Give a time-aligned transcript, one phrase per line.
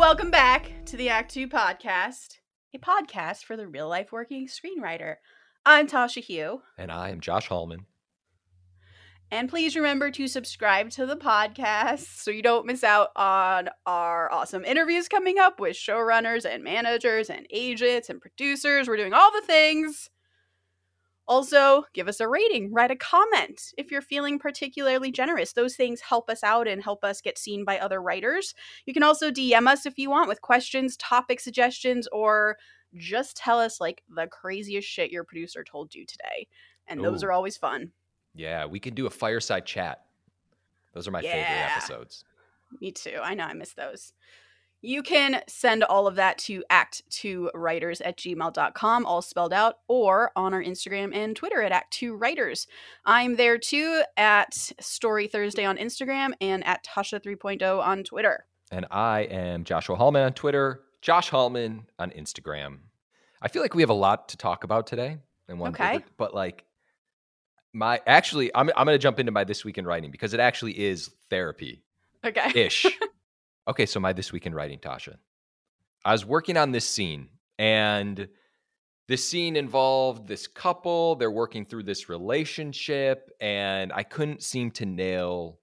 [0.00, 2.38] Welcome back to the Act 2 podcast,
[2.74, 5.16] a podcast for the real life working screenwriter.
[5.66, 6.62] I'm Tasha Huo.
[6.78, 7.84] And I am Josh Hallman.
[9.30, 14.32] And please remember to subscribe to the podcast so you don't miss out on our
[14.32, 18.88] awesome interviews coming up with showrunners and managers and agents and producers.
[18.88, 20.08] We're doing all the things.
[21.30, 25.52] Also, give us a rating, write a comment if you're feeling particularly generous.
[25.52, 28.52] Those things help us out and help us get seen by other writers.
[28.84, 32.56] You can also DM us if you want with questions, topic suggestions, or
[32.96, 36.48] just tell us like the craziest shit your producer told you today.
[36.88, 37.92] And those are always fun.
[38.34, 40.00] Yeah, we can do a fireside chat.
[40.94, 42.24] Those are my favorite episodes.
[42.80, 43.18] Me too.
[43.22, 44.14] I know I miss those.
[44.82, 50.54] You can send all of that to act2writers at gmail.com, all spelled out, or on
[50.54, 52.66] our Instagram and Twitter at act2writers.
[53.04, 58.46] I'm there too at Story Thursday on Instagram and at Tasha 3.0 on Twitter.
[58.72, 62.78] And I am Joshua Hallman on Twitter, Josh Hallman on Instagram.
[63.42, 65.18] I feel like we have a lot to talk about today.
[65.48, 65.98] And one, Okay.
[65.98, 66.64] but, but like
[67.74, 70.78] my actually, I'm I'm gonna jump into my this week in writing because it actually
[70.78, 71.82] is therapy
[72.24, 72.50] Okay.
[72.54, 72.86] ish.
[73.68, 75.16] okay, so my this week in writing, Tasha.
[76.04, 78.28] I was working on this scene, and
[79.08, 81.16] this scene involved this couple.
[81.16, 85.58] They're working through this relationship, and I couldn't seem to nail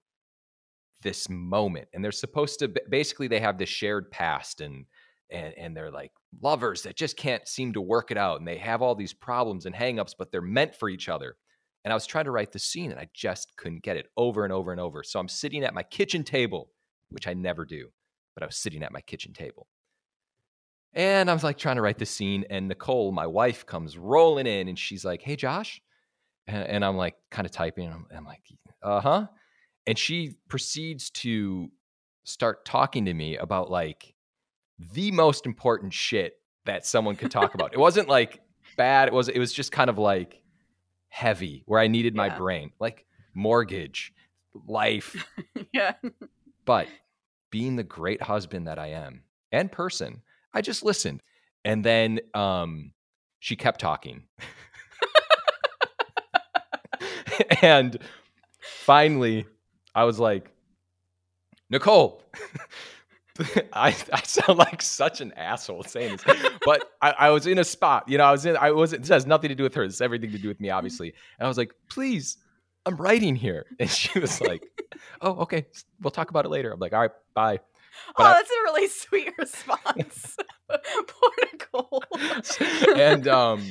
[1.02, 1.88] this moment.
[1.94, 4.84] And they're supposed to basically they have this shared past, and
[5.30, 8.58] and and they're like lovers that just can't seem to work it out, and they
[8.58, 11.36] have all these problems and hangups, but they're meant for each other.
[11.84, 14.44] And I was trying to write the scene, and I just couldn't get it over
[14.44, 15.02] and over and over.
[15.02, 16.70] So I'm sitting at my kitchen table,
[17.10, 17.88] which I never do,
[18.34, 19.66] but I was sitting at my kitchen table.
[20.94, 24.46] And I was like trying to write the scene, and Nicole, my wife, comes rolling
[24.46, 25.82] in, and she's like, "Hey, Josh,"
[26.46, 28.42] and, and I'm like, kind of typing, and I'm, I'm like,
[28.82, 29.26] "Uh huh,"
[29.86, 31.70] and she proceeds to
[32.24, 34.14] start talking to me about like
[34.92, 37.72] the most important shit that someone could talk about.
[37.72, 38.40] It wasn't like
[38.76, 39.08] bad.
[39.08, 39.28] It was.
[39.28, 40.40] It was just kind of like
[41.08, 43.04] heavy, where I needed my brain, like
[43.34, 44.12] mortgage,
[44.66, 45.26] life,
[45.72, 45.92] yeah.
[46.68, 46.86] But
[47.50, 50.20] being the great husband that I am and person,
[50.52, 51.22] I just listened.
[51.64, 52.92] And then um,
[53.38, 54.24] she kept talking.
[57.62, 57.96] and
[58.60, 59.46] finally,
[59.94, 60.50] I was like,
[61.70, 62.22] Nicole,
[63.72, 67.64] I, I sound like such an asshole saying this, but I, I was in a
[67.64, 69.86] spot, you know, I was in, I wasn't, this has nothing to do with her.
[69.86, 71.14] This has everything to do with me, obviously.
[71.38, 72.36] And I was like, please,
[72.88, 73.66] I'm writing here.
[73.78, 74.66] And she was like,
[75.20, 75.66] oh, okay,
[76.00, 76.72] we'll talk about it later.
[76.72, 77.60] I'm like, all right, bye.
[78.16, 80.36] But oh, I- that's a really sweet response.
[80.68, 82.02] Poor Nicole.
[82.96, 83.62] and um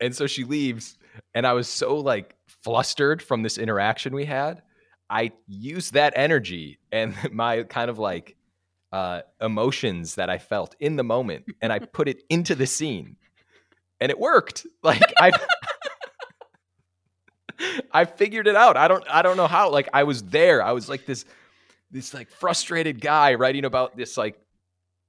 [0.00, 0.96] and so she leaves
[1.34, 4.62] and i was so like flustered from this interaction we had
[5.10, 8.36] i used that energy and my kind of like
[8.92, 13.16] uh emotions that i felt in the moment and i put it into the scene
[14.00, 15.30] and it worked like i
[17.96, 18.76] i figured it out.
[18.76, 19.70] I don't i don't know how.
[19.70, 20.62] Like i was there.
[20.62, 21.24] I was like this
[21.90, 24.38] this like frustrated guy writing about this like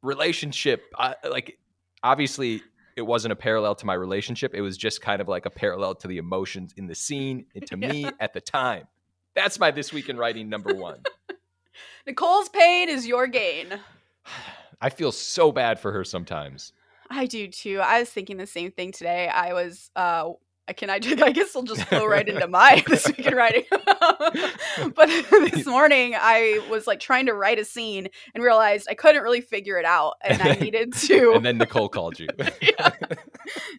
[0.02, 0.84] relationship.
[0.98, 1.58] I, like
[2.04, 2.62] obviously
[2.96, 4.54] it wasn't a parallel to my relationship.
[4.54, 7.66] It was just kind of like a parallel to the emotions in the scene and
[7.68, 8.88] to me at the time.
[9.36, 11.04] That's my this week in writing number one.
[12.08, 13.80] Nicole's pain is your gain.
[14.82, 16.74] i feel so bad for her sometimes.
[17.10, 17.80] I do too.
[17.84, 19.28] I was thinking the same thing today.
[19.28, 20.32] I was uh
[20.74, 23.64] can I I guess I'll just flow right into my this week in writing.
[23.72, 25.08] but
[25.52, 29.42] this morning I was like trying to write a scene and realized I couldn't really
[29.42, 32.28] figure it out and I needed to and then nicole called you
[32.62, 32.92] Yeah.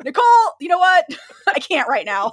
[0.05, 0.25] Nicole,
[0.61, 1.05] you know what?
[1.47, 2.33] I can't right now.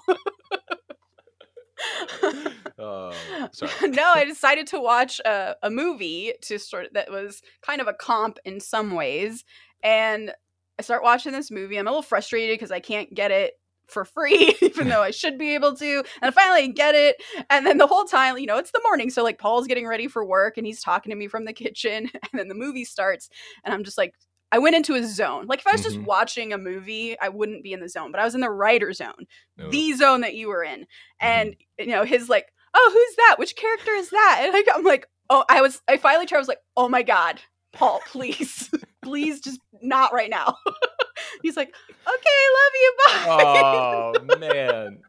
[2.79, 3.11] oh
[3.51, 7.81] sorry no, I decided to watch a, a movie to sort of, that was kind
[7.81, 9.43] of a comp in some ways,
[9.83, 10.31] and
[10.79, 11.77] I start watching this movie.
[11.77, 13.53] I'm a little frustrated because I can't get it
[13.87, 15.97] for free, even though I should be able to.
[16.21, 17.17] And I finally get it,
[17.49, 20.07] and then the whole time, you know, it's the morning, so like Paul's getting ready
[20.07, 23.29] for work, and he's talking to me from the kitchen, and then the movie starts,
[23.63, 24.13] and I'm just like.
[24.51, 25.47] I went into a zone.
[25.47, 26.05] Like if I was just Mhm.
[26.05, 28.93] watching a movie, I wouldn't be in the zone, but I was in the writer
[28.93, 29.25] zone
[29.57, 29.69] No.
[29.69, 30.85] the zone that you were in
[31.19, 34.83] and you know his like oh who's that which character is that and like, i'm
[34.83, 37.41] like oh i was i finally tried i was like oh my god
[37.73, 38.69] paul please
[39.01, 40.55] please just not right now
[41.45, 41.73] he's like
[42.07, 44.99] okay love you bye oh man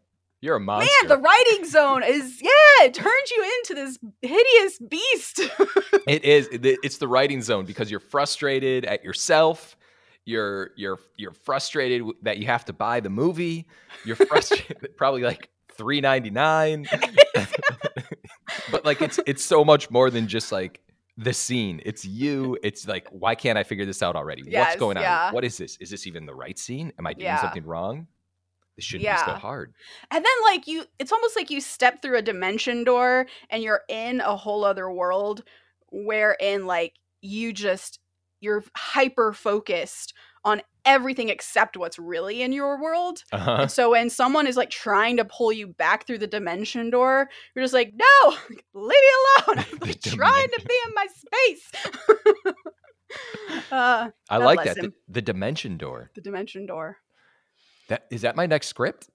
[0.41, 4.79] you're a monster man the writing zone is yeah it turns you into this hideous
[4.89, 5.41] beast
[6.07, 6.49] It is.
[6.53, 9.77] It's the writing zone because you're frustrated at yourself.
[10.25, 13.67] You're you're you're frustrated that you have to buy the movie.
[14.05, 16.87] You're frustrated, probably like three ninety nine.
[18.71, 20.81] but like it's it's so much more than just like
[21.17, 21.81] the scene.
[21.85, 22.59] It's you.
[22.63, 24.43] It's like, why can't I figure this out already?
[24.47, 25.03] Yes, What's going on?
[25.03, 25.33] yeah.
[25.33, 25.77] What is this?
[25.79, 26.93] Is this even the right scene?
[26.99, 27.41] Am I doing Yeah.
[27.41, 28.09] something wrong?
[28.77, 29.75] This shouldn't be so hard.
[30.11, 33.83] And then like you it's almost like you step through a dimension door and you're
[33.89, 35.45] in a whole other world
[35.91, 38.01] wherein like you just
[38.41, 40.13] you're hyper focused
[40.47, 43.25] on everything except what's really in your world.
[43.33, 43.67] Uh-huh.
[43.67, 47.65] So when someone is like trying to pull you back through the dimension door, you're
[47.65, 48.37] just like, "No,
[48.73, 49.11] leave me
[49.49, 49.65] alone.
[49.73, 51.73] I'm like, trying to be in my space."
[53.73, 54.77] uh, I like that.
[54.77, 56.11] The, the dimension door.
[56.15, 56.99] the dimension door.
[57.89, 59.11] That is that my next script?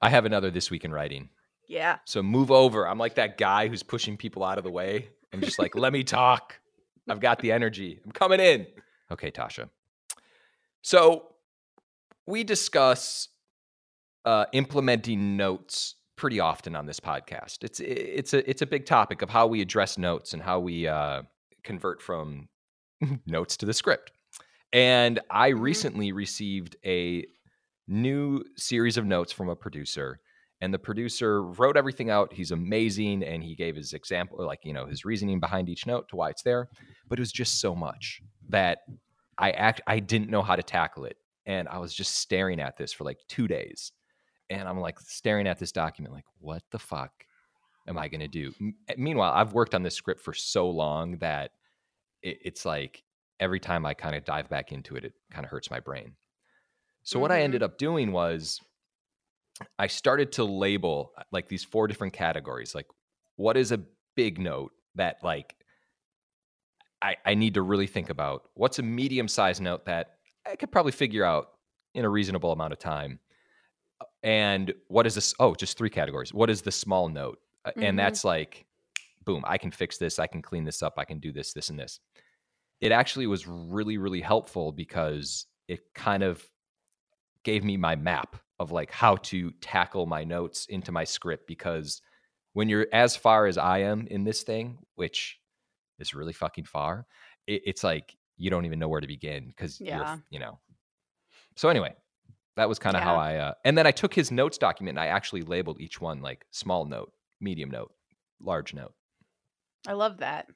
[0.00, 1.30] I have another this week in writing.
[1.68, 1.98] Yeah.
[2.04, 2.86] So move over.
[2.86, 5.08] I'm like that guy who's pushing people out of the way.
[5.32, 6.58] I'm just like, let me talk.
[7.08, 8.00] I've got the energy.
[8.04, 8.66] I'm coming in.
[9.10, 9.68] Okay, Tasha.
[10.82, 11.34] So
[12.26, 13.28] we discuss
[14.24, 17.64] uh, implementing notes pretty often on this podcast.
[17.64, 20.86] It's it's a it's a big topic of how we address notes and how we
[20.86, 21.22] uh,
[21.64, 22.48] convert from
[23.26, 24.12] notes to the script.
[24.72, 25.60] And I Mhm.
[25.60, 27.26] recently received a
[27.88, 30.20] new series of notes from a producer
[30.62, 32.32] and the producer wrote everything out.
[32.32, 36.08] He's amazing and he gave his example like you know his reasoning behind each note
[36.08, 36.68] to why it's there.
[37.08, 38.78] But it was just so much that
[39.38, 41.16] i act i didn't know how to tackle it.
[41.46, 43.92] And i was just staring at this for like two days.
[44.50, 47.10] And i'm like staring at this document like what the fuck
[47.88, 48.52] am i going to do?
[48.60, 51.50] M- meanwhile i've worked on this script for so long that
[52.22, 53.02] it, it's like
[53.40, 56.14] every time i kind of dive back into it it kind of hurts my brain.
[57.02, 57.44] So what i Mhm.
[57.44, 58.60] ended up doing was
[59.78, 62.74] I started to label uh, like these four different categories.
[62.74, 62.86] Like,
[63.36, 63.80] what is a
[64.16, 65.54] big note that like
[67.00, 68.48] I, I need to really think about?
[68.54, 71.50] What's a medium sized note that I could probably figure out
[71.94, 73.18] in a reasonable amount of time?
[74.00, 75.34] Uh, And what is this?
[75.40, 76.32] Oh, just three categories.
[76.32, 77.38] What is the small note?
[77.64, 77.84] Uh, Mhm.
[77.84, 78.66] And that's like,
[79.24, 80.18] boom, I can fix this.
[80.18, 80.94] I can clean this up.
[80.96, 82.00] I can do this, this, and this.
[82.80, 86.44] It actually was really, really helpful because it kind of
[87.44, 92.00] gave me my map of like how to tackle my notes into my script because
[92.54, 95.38] when you're as far as I am in this thing, which
[95.98, 97.06] is really fucking far,
[97.46, 99.96] it, it's like you don't even know where to begin because Yeah.
[99.96, 100.58] you're, you know.
[101.56, 101.94] So anyway,
[102.56, 105.00] that was kind of how I, uh, and then I took his notes document and
[105.00, 107.92] I actually labeled each one like small note, medium note,
[108.40, 108.94] large note.
[109.86, 110.48] I love that.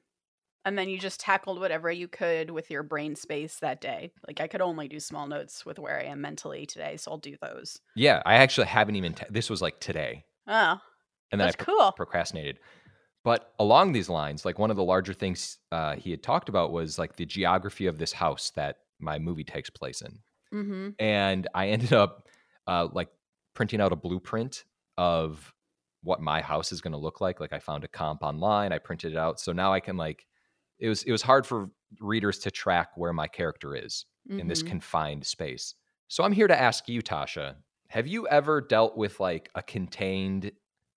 [0.65, 4.11] And then you just tackled whatever you could with your brain space that day.
[4.27, 7.17] Like I could only do small notes with where I am mentally today, so I'll
[7.17, 7.79] do those.
[7.95, 9.13] Yeah, I actually haven't even.
[9.13, 10.77] ta- this was like today, Oh,
[11.31, 11.91] and then that's I pro- cool.
[11.93, 12.59] procrastinated.
[13.23, 16.71] But along these lines, like one of the larger things uh, he had talked about
[16.71, 20.19] was like the geography of this house that my movie takes place in,
[20.53, 20.89] Mm-hmm.
[20.99, 22.27] and I ended up
[22.67, 23.09] uh, like
[23.53, 24.65] printing out a blueprint
[24.97, 25.53] of
[26.03, 27.39] what my house is going to look like.
[27.39, 30.25] Like I found a comp online, I printed it out, so now I can like.
[30.79, 31.69] It was it was hard for
[31.99, 34.67] readers to track where my character is in this Mhm.
[34.67, 35.73] confined space.
[36.09, 37.55] So I'm here to ask you, Tasha,
[37.89, 40.51] have you ever dealt with like a contained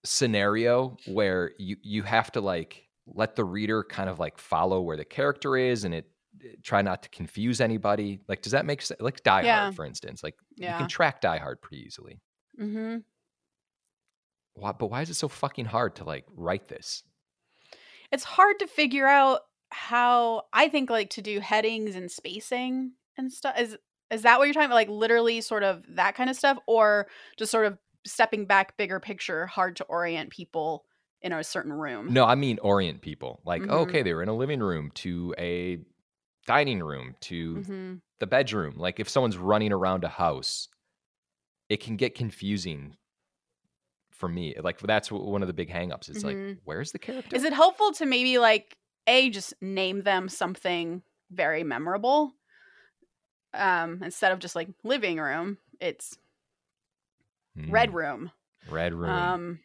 [0.04, 4.96] scenario where you you have to like let the reader kind of like follow where
[4.96, 6.10] the character is and it
[6.62, 8.20] try not to confuse anybody?
[8.28, 9.00] Like does that make sense?
[9.00, 9.62] Like Die Yeah.
[9.62, 10.22] Hard, for instance.
[10.24, 12.20] Like you can track Die Hard pretty easily.
[12.58, 12.98] Mm-hmm.
[14.54, 17.04] Why, but why is it so fucking hard to like write this?
[18.12, 23.32] It's hard to figure out how I think like to do headings and spacing and
[23.32, 23.58] stuff.
[23.58, 23.76] Is
[24.10, 24.74] is that what you're talking about?
[24.74, 27.08] Like literally sort of that kind of stuff, or
[27.38, 30.84] just sort of stepping back, bigger picture, hard to orient people
[31.22, 32.08] in a certain room.
[32.08, 33.40] No, I mean orient people.
[33.44, 33.68] Like, Mhm.
[33.68, 35.78] okay, they were in a living room to a
[36.46, 37.98] dining room to Mm-hmm.
[38.18, 38.76] the bedroom.
[38.78, 40.68] Like if someone's running around a house,
[41.68, 42.96] it can get confusing
[44.10, 44.54] for me.
[44.60, 46.08] Like that's one of the big hangups.
[46.08, 46.60] It's like, Mhm.
[46.64, 47.36] where's the character?
[47.36, 48.76] Is it helpful to maybe like
[49.10, 52.32] a just name them something very memorable,
[53.52, 55.58] um, instead of just like living room?
[55.80, 56.18] It's
[57.68, 58.32] red Mm, room.
[58.70, 59.12] Red room.
[59.12, 59.60] Um,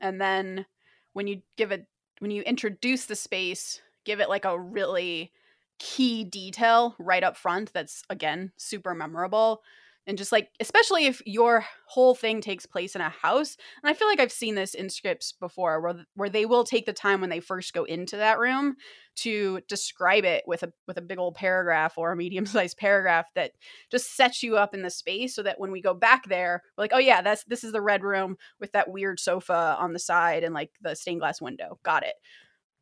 [0.00, 0.66] and then
[1.12, 1.86] when you give it,
[2.18, 5.32] when you introduce the space, give it like a really
[5.78, 9.62] key detail right up front that's again super memorable.
[10.06, 13.94] And just like, especially if your whole thing takes place in a house, and I
[13.94, 17.20] feel like I've seen this in scripts before, where where they will take the time
[17.20, 18.74] when they first go into that room
[19.16, 23.26] to describe it with a with a big old paragraph or a medium sized paragraph
[23.34, 23.52] that
[23.90, 26.82] just sets you up in the space, so that when we go back there, we're
[26.84, 29.98] like, oh yeah, that's this is the red room with that weird sofa on the
[29.98, 31.78] side and like the stained glass window.
[31.84, 32.14] Got it.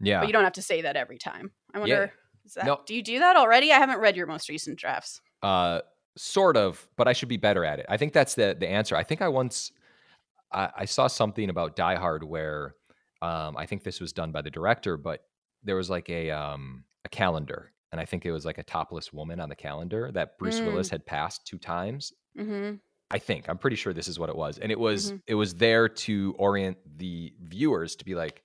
[0.01, 0.21] yeah.
[0.21, 1.51] But you don't have to say that every time.
[1.75, 2.13] I wonder,
[2.47, 2.81] is that, No.
[2.87, 3.73] do you do that already?
[3.73, 5.21] I haven't read your most recent drafts.
[5.43, 5.81] Uh,
[6.19, 7.87] sort of, but I should be better at it.
[7.89, 8.97] I think that's the the answer.
[8.97, 9.73] I think I once
[10.53, 12.75] I, I saw something about Die Hard where
[13.23, 15.25] um, I think this was done by the director, but
[15.63, 19.13] there was like a um, a calendar, and I think it was like a topless
[19.13, 20.67] woman on the calendar that Bruce Mm.
[20.67, 22.13] Willis had passed two times.
[22.37, 22.77] Mm-hmm.
[23.11, 25.23] I think I'm pretty sure this is what it was, and it was Mhm.
[25.27, 28.43] it was there to orient the viewers to be like,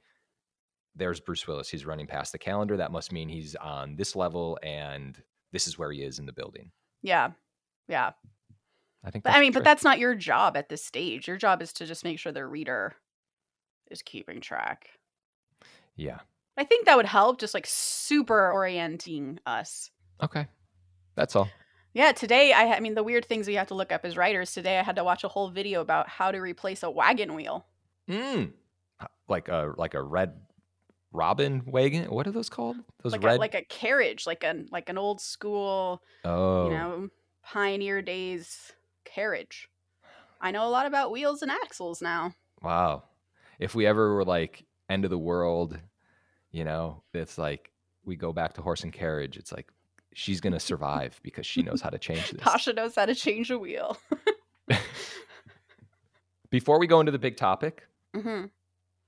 [0.96, 1.70] "There's Bruce Willis.
[1.70, 2.78] He's running past the calendar.
[2.78, 6.34] That must mean he's on this level, and this is where he is in the
[6.34, 7.32] building." Yeah.
[7.88, 8.12] Yeah.
[9.04, 9.24] I think.
[9.24, 11.28] But I mean, but that's not your job at this stage.
[11.28, 12.96] Your job is to just make sure the reader
[13.92, 14.90] is keeping track.
[15.96, 16.20] yeah.
[16.56, 19.90] I think that would help, just like super orienting us.
[20.22, 20.46] Okay,
[21.16, 21.50] that's all.
[21.94, 24.54] Yeah, today I, I mean, the weird things we have to look up as writers.
[24.54, 27.66] Today I had to watch a whole video about how to replace a wagon wheel.
[28.10, 28.52] Mm.
[29.28, 30.34] Like a like a red
[31.12, 32.06] robin wagon.
[32.06, 32.78] What are those called?
[33.02, 33.38] Those like red.
[33.38, 37.10] a, like a carriage, like an like an old school, oh, you know,
[37.44, 38.72] pioneer days
[39.06, 39.70] carriage.
[40.42, 42.34] I know a lot about wheels and axles now.
[42.62, 43.04] wow.
[43.60, 45.78] If we ever were like end of the world,
[46.52, 47.72] you know, it's like
[48.04, 49.38] we go back to horse and carriage.
[49.38, 49.72] It's like
[50.14, 52.42] she's gonna survive because she knows how to change this.
[52.42, 53.98] Tasha knows how to change a wheel.
[56.50, 58.46] Before we go into the big topic, hmm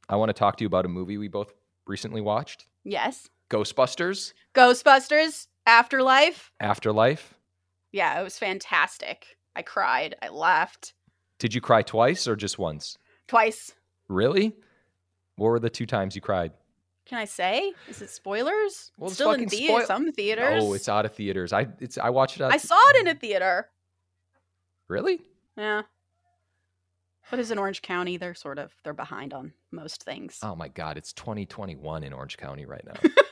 [0.08, 1.52] I want to talk to you about a movie we both
[1.88, 3.30] recently watched, Yes.
[3.50, 6.52] Ghostbusters Ghostbusters Afterlife.
[6.60, 7.34] Afterlife.
[7.96, 9.38] Yeah, it was fantastic.
[9.56, 10.16] I cried.
[10.22, 10.94] I laughed
[11.40, 12.98] Did you cry twice or just once?
[13.30, 13.74] twice.
[14.10, 14.54] Really?
[15.38, 16.52] What were the two times you cried?
[17.06, 17.72] Can I say?
[17.88, 18.92] Is it spoilers?
[18.98, 20.62] Well, It's it's still in thea- spoil- some theaters.
[20.62, 21.54] Oh, it's out of theaters.
[21.54, 22.44] I it's I watched it.
[22.44, 23.70] Out I saw it in a theater.
[24.90, 25.22] Really?
[25.56, 25.84] Yeah.
[27.32, 30.40] But as in Orange County, they're sort of they're behind on most things.
[30.44, 30.98] Oh my God!
[30.98, 33.10] It's 2021 in Orange County right now.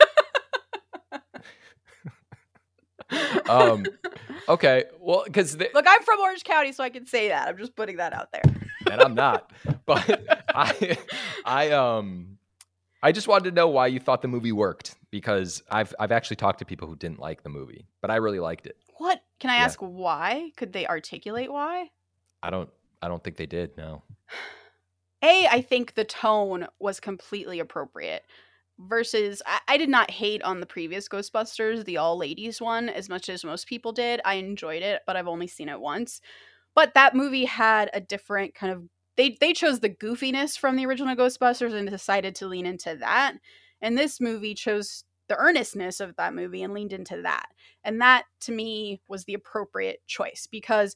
[3.47, 3.87] um,
[4.47, 4.85] okay.
[4.99, 7.47] Well, because Look, I'm from Orange County, so I can say that.
[7.47, 8.43] I'm just putting that out there.
[8.89, 9.51] and I'm not,
[9.85, 10.25] but
[10.55, 10.97] I,
[11.45, 12.37] I um,
[13.01, 16.37] I just wanted to know why you thought the movie worked because I've I've actually
[16.37, 18.77] talked to people who didn't like the movie, but I really liked it.
[18.97, 19.21] What?
[19.39, 19.65] Can I Yeah.
[19.65, 20.51] ask why?
[20.57, 21.89] Could they articulate why?
[22.41, 22.69] I don't
[23.01, 23.75] I don't think they did.
[23.77, 24.03] No.
[25.23, 28.25] A, I think the tone was completely appropriate.
[28.85, 33.07] Versus, I, I did not hate on the previous Ghostbusters, the all ladies one, as
[33.07, 34.19] much as most people did.
[34.25, 36.19] I enjoyed it, but I've only seen it once.
[36.75, 38.83] But that movie had a different kind of.
[39.15, 43.35] They, they chose the goofiness from the original Ghostbusters and decided to lean into that.
[43.81, 47.47] And this movie chose the earnestness of that movie and leaned into that.
[47.83, 50.95] And that, to me, was the appropriate choice because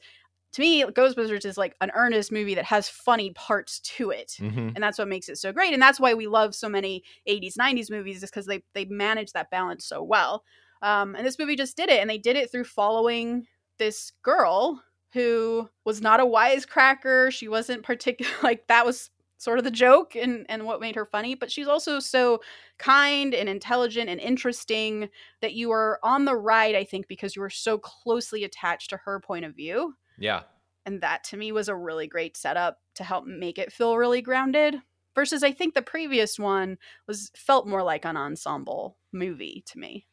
[0.53, 4.37] to me, Ghostbusters is like an earnest movie that has funny parts to it.
[4.39, 4.69] Mm-hmm.
[4.75, 5.73] And that's what makes it so great.
[5.73, 9.33] And that's why we love so many 80s, 90s movies, is because they, they manage
[9.33, 10.43] that balance so well.
[10.81, 11.99] Um, and this movie just did it.
[11.99, 13.45] And they did it through following
[13.77, 14.81] this girl
[15.13, 17.31] who was not a wisecracker.
[17.31, 21.05] She wasn't particular, like, that was sort of the joke and, and what made her
[21.05, 21.35] funny.
[21.35, 22.41] But she's also so
[22.79, 25.09] kind and intelligent and interesting
[25.41, 28.97] that you were on the ride, I think, because you were so closely attached to
[28.97, 30.43] her point of view Yeah.
[30.85, 34.21] and that to me was a really great setup to help make it feel really
[34.21, 34.81] grounded
[35.15, 40.05] versus i think the previous one was felt more like an ensemble movie to me.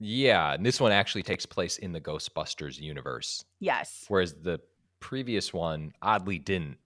[0.00, 4.04] Yeah, and this one actually takes place in the Ghostbusters universe, yes.
[4.08, 4.60] Whereas the
[5.00, 6.78] previous one oddly didn't,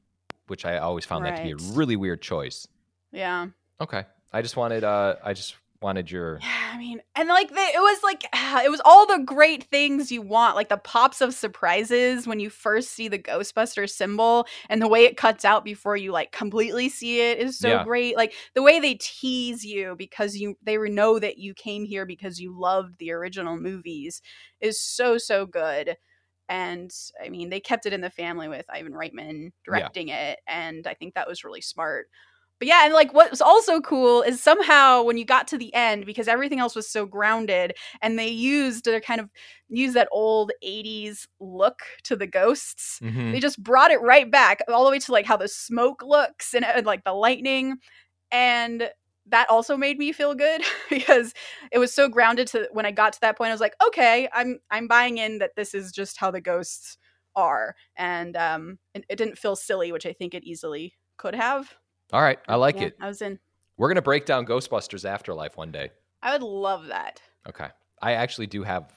[0.47, 2.69] which I always found that to be a really weird choice.
[3.11, 3.49] yeah.
[3.81, 7.57] Okay, I just wanted uh I just wanted your yeah i mean and like the,
[7.57, 8.25] it was like
[8.65, 12.49] it was all the great things you want like the pops of surprises when you
[12.49, 16.89] first see the ghostbuster symbol and the way it cuts out before you like completely
[16.89, 17.85] see it is so Yeah.
[17.85, 18.17] great.
[18.17, 22.39] Like the way they tease you because you they know that you came here because
[22.41, 24.23] you loved the original movies
[24.61, 25.97] is so so good.
[26.49, 26.91] And
[27.23, 30.95] i mean they kept it in the family with ivan reitman directing it and i
[30.95, 32.09] think that was really smart
[32.59, 35.73] but yeah, and like what was also cool is somehow when you got to the
[35.75, 39.31] end, because everything else was so grounded, and they used to kind of
[39.69, 42.99] use that old 80s look to the ghosts.
[43.03, 43.33] Mhm.
[43.33, 46.55] They just brought it right back, all the way to like how the smoke looks
[46.55, 47.77] and, and like the lightning.
[48.31, 48.91] And
[49.27, 51.35] that also made me feel good because
[51.73, 54.29] it was so grounded to when I got to that point, I was like, okay,
[54.33, 56.99] I'm I'm buying in that this is just how the ghosts
[57.37, 57.75] are.
[57.97, 61.75] And um it, it didn't feel silly, which I think it easily could have.
[62.13, 62.97] All right, I like Yeah, it.
[63.01, 63.39] I was in.
[63.77, 65.91] We're gonna break down Ghostbusters Afterlife one day.
[66.23, 67.21] I would love that.
[67.49, 67.69] Okay,
[68.03, 68.93] I actually do have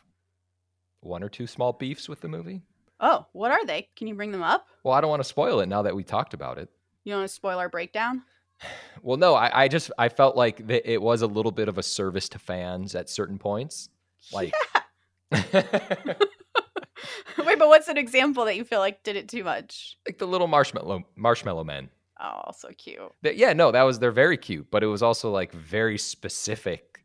[1.02, 2.62] one or two small beefs with the movie.
[3.00, 3.90] Oh, what are they?
[3.96, 4.68] Can you bring them up?
[4.84, 6.70] Well, I don't want to spoil it now that we talked about it.
[7.04, 8.24] You want to spoil our breakdown?
[9.02, 11.80] Well, no, I, I just I felt like that it was a little bit of
[11.80, 13.90] a service to fans at certain points.
[14.32, 14.54] Like,
[15.32, 19.98] Wait, but what's an example that you feel like did it too much?
[20.08, 21.90] like the little marshmallow marshmallow men.
[22.22, 23.00] Oh, so cute.
[23.24, 27.04] That- yeah, no, that was they're very cute, but it was also like very specific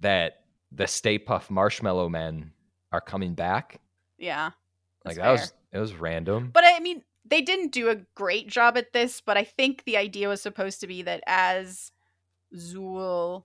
[0.00, 2.52] that the Stay Puft Marshmallow Men
[2.92, 3.80] are coming back.
[4.18, 4.50] Yeah.
[5.04, 6.50] Like that was it was random.
[6.52, 9.96] But I mean, they didn't do a great job at this, but I think the
[9.96, 11.90] idea was supposed to be that as
[12.54, 13.44] Zuul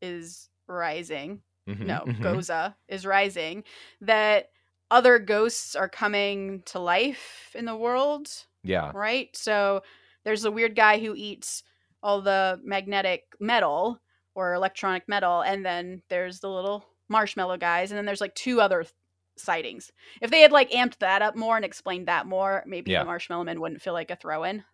[0.00, 2.20] is rising, Mhm, no, mhm.
[2.20, 3.64] Gozer is rising,
[4.00, 4.50] that
[4.90, 8.28] other ghosts are coming to life in the world,
[8.62, 8.90] Yeah.
[8.94, 9.34] right?
[9.36, 9.82] So
[10.24, 11.62] there's a weird guy who eats
[12.02, 14.00] all the magnetic metal
[14.34, 18.60] or electronic metal, and then there's the little marshmallow guys, and then there's like two
[18.60, 18.92] other th-
[19.36, 19.90] sightings.
[20.20, 23.00] If they had like amped that up more and explained that more, maybe Yeah.
[23.00, 24.64] the marshmallow man wouldn't feel like a throw in.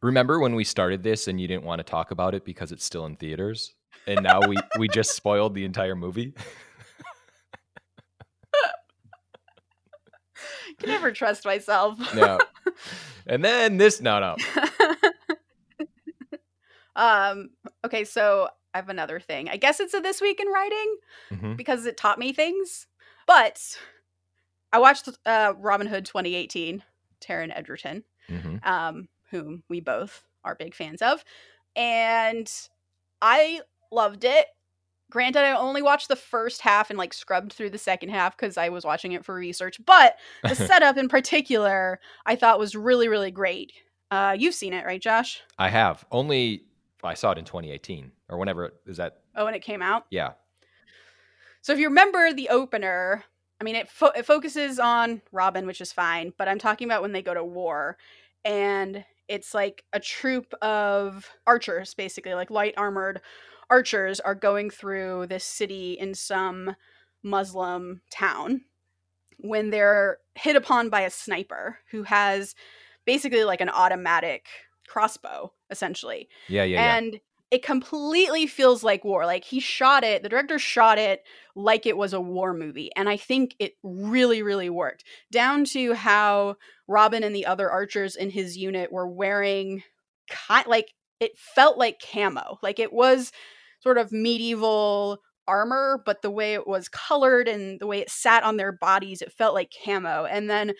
[0.00, 2.84] Remember when we started this and you didn't want to talk about it because it's
[2.84, 3.74] still in theaters?
[4.06, 6.34] And now we we just spoiled the entire movie.
[10.78, 11.98] Can never trust myself.
[12.14, 12.38] No.
[13.26, 14.36] And then this no no.
[16.96, 17.50] um
[17.84, 20.96] okay so i have another thing i guess it's a this week in writing
[21.30, 21.56] Mhm.
[21.56, 22.86] because it taught me things
[23.26, 23.78] but
[24.72, 26.82] i watched uh robin hood 2018
[27.20, 28.66] Taron Egerton Mhm.
[28.66, 31.24] um whom we both are big fans of
[31.76, 32.50] and
[33.22, 33.60] i
[33.90, 34.46] loved it
[35.12, 38.56] granted i only watched the first half and like scrubbed through the second half because
[38.56, 43.08] i was watching it for research but the setup in particular i thought was really
[43.08, 43.72] really great
[44.10, 46.04] uh you've seen it right josh I have.
[46.10, 46.64] Only
[47.04, 50.06] I saw it in 2018 or whenever it is that oh when it came out
[50.10, 50.32] yeah.
[51.62, 53.24] So if you remember the opener,
[53.60, 57.02] I mean, it, fo- it focuses on Robin, which is fine, but I'm talking about
[57.02, 57.96] when they go to war.
[58.44, 63.20] And it's like a troop of archers, basically, like light armored
[63.72, 66.76] archers, are going through this city in some
[67.22, 68.60] Muslim town
[69.38, 72.54] when they're hit upon by a sniper who has
[73.06, 74.46] basically like an automatic
[74.86, 76.28] crossbow, essentially.
[76.48, 76.96] Yeah, yeah, yeah.
[76.96, 79.24] and it completely feels like war.
[79.24, 81.22] Like he shot it the director shot it
[81.54, 85.04] like it was a war movie and i think it really really worked.
[85.30, 89.82] Down to how robin and the other archers in his unit were wearing
[90.66, 90.92] like
[91.22, 92.58] it felt like camo.
[92.62, 93.30] Like it was
[93.82, 95.18] sort of medieval
[95.48, 99.22] armor but the way it was colored and the way it sat on their bodies
[99.22, 100.72] it felt like camo and then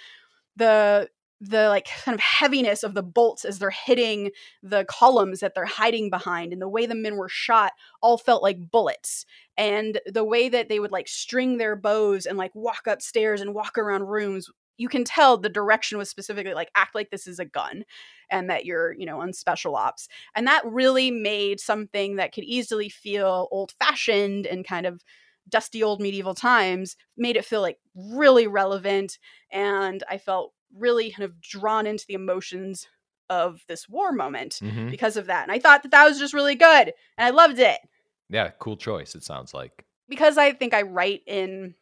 [0.57, 1.09] the
[1.41, 4.31] the like kind of heaviness of the bolts as they're hitting
[4.62, 8.45] the columns that they're hiding behind and the way the men were shot all felt
[8.45, 12.87] like bullets and the way that they would like string their bows and like walk
[12.87, 17.11] upstairs and walk around rooms you can tell the direction was specifically like act like
[17.11, 17.85] this is a gun
[18.31, 22.45] and that you're you know on special ops and that really made something that could
[22.45, 25.03] easily feel old fashioned and kind of
[25.49, 29.19] dusty old medieval times made it feel like really relevant
[29.51, 32.87] and i felt really kind of drawn into the emotions
[33.29, 34.91] of this war moment Mhm.
[34.91, 35.43] because of that.
[35.43, 36.93] And I thought that that was just really good.
[37.17, 37.79] And I loved it
[38.29, 39.85] Yeah, cool choice it sounds like.
[40.09, 41.75] because I think I write in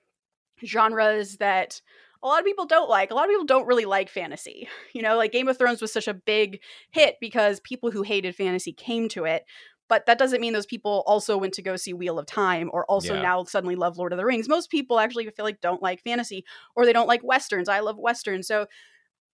[0.64, 1.80] genres that
[2.22, 3.10] a lot of people don't like.
[3.10, 4.68] A lot of people don't really like fantasy.
[4.92, 8.34] You know, like Game of Thrones was such a big hit because people who hated
[8.34, 9.44] fantasy came to it.
[9.88, 12.84] But that doesn't mean those people also went to go see Wheel of Time or
[12.86, 13.22] also Yeah.
[13.22, 14.48] now suddenly love Lord of the Rings.
[14.48, 16.44] Most people actually feel like don't like fantasy
[16.76, 17.68] or they don't like westerns.
[17.68, 18.46] I love westerns.
[18.46, 18.66] So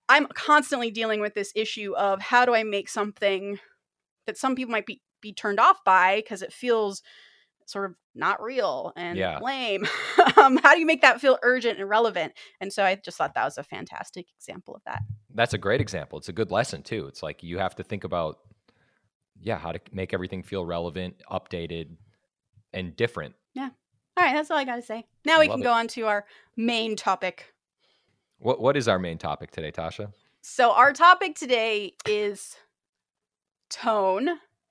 [0.09, 3.59] I'm constantly dealing with this issue of how do I make something
[4.27, 7.03] that some people might be be turned off by because it feels
[7.66, 9.38] sort of not real and Yeah.
[9.40, 9.87] lame.
[10.37, 12.33] um, how do you make that feel urgent and relevant?
[12.61, 15.02] And so I just thought that was a fantastic example of that.
[15.35, 16.18] That's a great example.
[16.18, 17.07] It's a good lesson too.
[17.07, 18.38] It's like you have to think about
[19.38, 21.96] yeah, how to make everything feel relevant, updated,
[22.72, 23.35] and different.
[23.52, 23.68] Yeah.
[24.16, 25.05] All right, that's all I got to say.
[25.26, 25.64] Now we can it.
[25.64, 26.24] go on to our
[26.57, 27.52] main topic.
[28.38, 30.12] What what is our main topic today, Tasha?
[30.40, 32.57] So our topic today is
[33.68, 34.29] tone,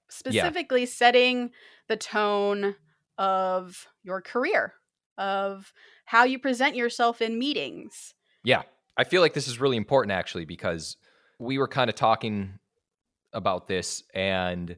[0.09, 1.51] specifically setting
[1.87, 2.75] the tone
[3.17, 4.73] of your career,
[5.17, 5.71] of
[6.05, 8.13] how you present yourself in meetings.
[8.43, 8.63] Yeah.
[8.97, 10.97] I feel like this is really important actually because
[11.39, 12.59] we were kind of talking
[13.33, 14.77] about this and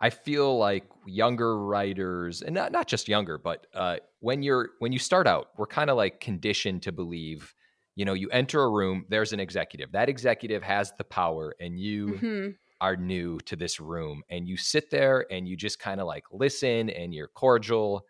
[0.00, 4.92] I feel like younger writers and not not just younger, but uh, when you're when
[4.92, 7.52] you start out, we're kind of like conditioned to believe,
[7.96, 9.90] you know, you enter a room, there's an executive.
[9.92, 12.56] That executive has the power and you Mhm.
[12.80, 16.24] Are new to this room and you sit there and you just kind of like
[16.32, 18.04] listen and you're cordial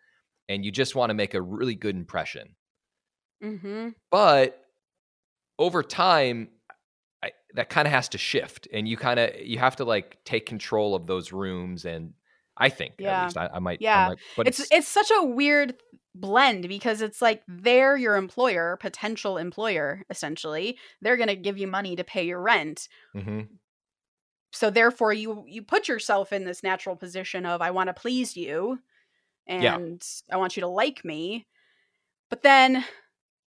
[0.47, 2.55] and you just want to make a really good impression.
[3.43, 3.95] Mhm.
[4.11, 4.63] But
[5.57, 6.49] over time,
[7.23, 10.23] I, that kind of has to shift and you kind of you have to like
[10.23, 12.13] take control of those rooms and
[12.57, 13.21] I think Yeah.
[13.21, 14.07] at least I, I might I Yeah.
[14.09, 15.75] might- but it's it's such a weird
[16.15, 20.77] blend because it's like they're your employer, potential employer essentially.
[21.01, 23.47] They're going to give you money to pay your rent, mhm.
[24.51, 28.35] So therefore you you put yourself in this natural position of I want to please
[28.35, 28.79] you
[29.47, 30.35] and yeah.
[30.35, 31.47] I want you to like me.
[32.29, 32.85] But then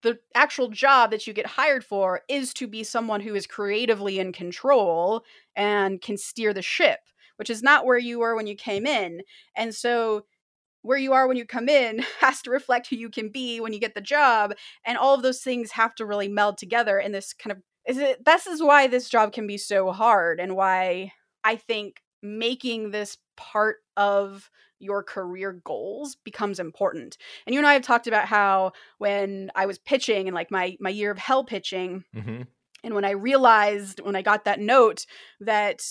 [0.02, 4.18] the actual job that you get hired for is to be someone who is creatively
[4.18, 7.00] in control and can steer the ship,
[7.36, 9.20] which is not where you were when you came in.
[9.54, 10.24] And so
[10.82, 13.72] where you are when you come in has to reflect who you can be when
[13.72, 14.54] you get the job
[14.86, 17.98] and all of those things have to really meld together in this kind of is
[17.98, 21.12] it this is why this job can be so hard and why
[21.44, 24.50] i think making this part of
[24.80, 27.16] your career goals becomes important.
[27.46, 30.76] And you and I have talked about how when I was pitching and like my
[30.80, 32.42] my year of hell pitching, mm-hmm.
[32.82, 35.06] and when I realized when I got that note
[35.40, 35.82] that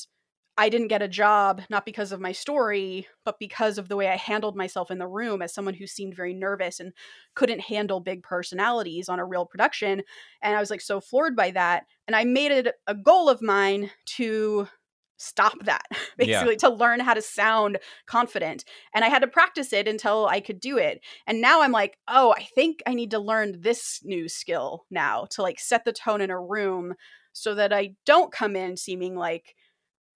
[0.59, 4.09] I didn't get a job not because of my story, but because of the way
[4.09, 6.91] I handled myself in the room as someone who seemed very nervous and
[7.33, 10.01] couldn't handle big personalities on a real production.
[10.41, 11.85] And I was like so floored by that.
[12.07, 14.67] And I made it a goal of mine to
[15.15, 15.85] stop that
[16.17, 16.57] basically yeah.
[16.57, 18.63] to learn how to sound confident
[18.95, 21.97] and i had to practice it until i could do it and now i'm like
[22.07, 25.91] oh i think i need to learn this new skill now to like set the
[25.91, 26.93] tone in a room
[27.33, 29.55] so that i don't come in seeming like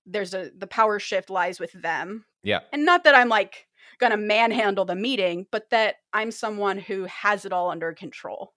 [0.06, 3.68] there's a the power shift lies with them yeah and not that i'm like
[4.00, 8.54] gonna manhandle the meeting but that i'm someone who has it all under control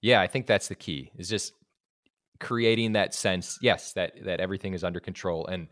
[0.00, 1.52] yeah i think that's the key is just
[2.40, 5.68] creating that sense yes that that everything is under control and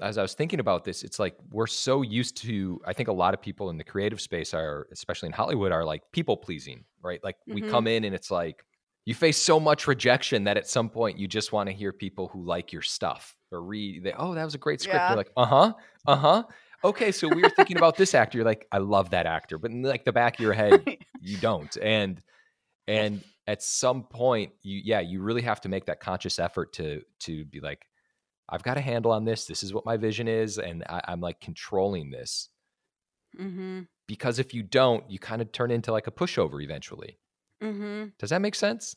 [0.00, 3.12] as I was thinking about this, it's like we're so used to, I think a
[3.12, 6.84] lot of people in the creative space are, especially in Hollywood, are like people pleasing,
[7.02, 7.22] right?
[7.22, 7.54] Like mm-hmm.
[7.54, 8.64] we come in and it's like
[9.04, 12.28] you face so much rejection that at some point you just want to hear people
[12.28, 14.96] who like your stuff or read, they, oh, that was a great script.
[14.96, 15.08] Yeah.
[15.08, 15.72] You're like, uh huh,
[16.06, 16.42] uh huh.
[16.84, 18.38] Okay, so we were thinking about this actor.
[18.38, 21.36] You're like, I love that actor, but in like the back of your head, you
[21.38, 21.76] don't.
[21.82, 22.22] And
[22.86, 27.02] and at some point, you yeah, you really have to make that conscious effort to
[27.20, 27.84] to be like,
[28.48, 29.44] I've got a handle on this.
[29.44, 30.58] This is what my vision is.
[30.58, 32.48] And I, am like controlling this.
[33.38, 33.82] Mm-hmm.
[34.06, 37.18] Because if you don't, you kind of turn into like a pushover eventually.
[37.62, 38.06] Mm-hmm.
[38.18, 38.96] Does that make sense?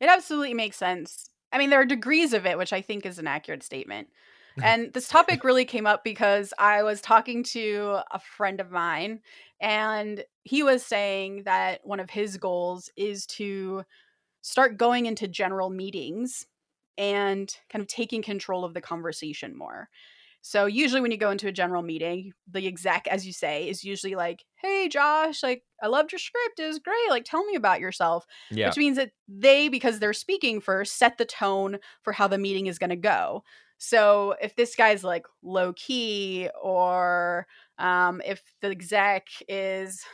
[0.00, 1.30] It absolutely makes sense.
[1.52, 4.08] I mean, there are degrees of it, which I think is an accurate statement.
[4.62, 9.20] And this topic really came up because I was talking to a friend of mine,
[9.62, 13.84] and he was saying that one of his goals is to
[14.42, 16.46] start going into general meetings
[16.98, 19.88] and kind of taking control of the conversation more.
[20.42, 23.84] So usually when you go into a general meeting, the exec, as you say, is
[23.84, 26.58] usually like, "Hey, Josh, like I loved your script.
[26.58, 27.10] It was great.
[27.10, 28.68] Like tell me about yourself." Yeah.
[28.68, 32.66] Which means that they, because they're speaking first, set the tone for how the meeting
[32.66, 33.44] is going to go.
[33.78, 37.46] So if this guy's like low key, or
[37.78, 40.04] um, if the exec is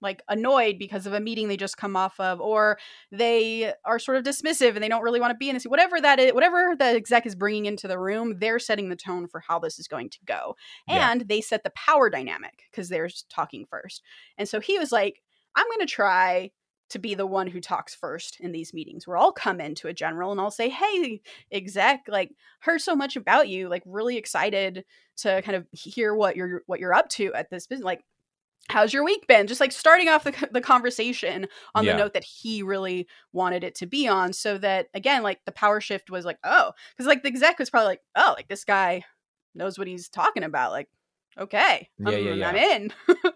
[0.00, 2.78] like annoyed because of a meeting they just come off of or
[3.10, 6.00] they are sort of dismissive and they don't really want to be in this whatever
[6.00, 9.40] that is whatever the exec is bringing into the room they're setting the tone for
[9.40, 10.54] how this is going to go
[10.88, 11.10] yeah.
[11.10, 14.02] and they set the power dynamic because they're talking first
[14.38, 15.22] and so he was like
[15.56, 16.50] i'm going to try
[16.90, 19.94] to be the one who talks first in these meetings where I'll come into a
[19.94, 22.30] general and I'll say, Hey, exec, like
[22.60, 24.84] heard so much about you, like really excited
[25.16, 27.84] to kind of hear what you're what you're up to at this business.
[27.84, 28.04] Like
[28.70, 31.92] how's your week been just like starting off the, the conversation on yeah.
[31.92, 35.52] the note that he really wanted it to be on so that again like the
[35.52, 38.64] power shift was like oh because like the exec was probably like oh like this
[38.64, 39.02] guy
[39.54, 40.88] knows what he's talking about like
[41.38, 42.48] okay yeah, I'm, yeah, yeah.
[42.48, 42.92] I'm in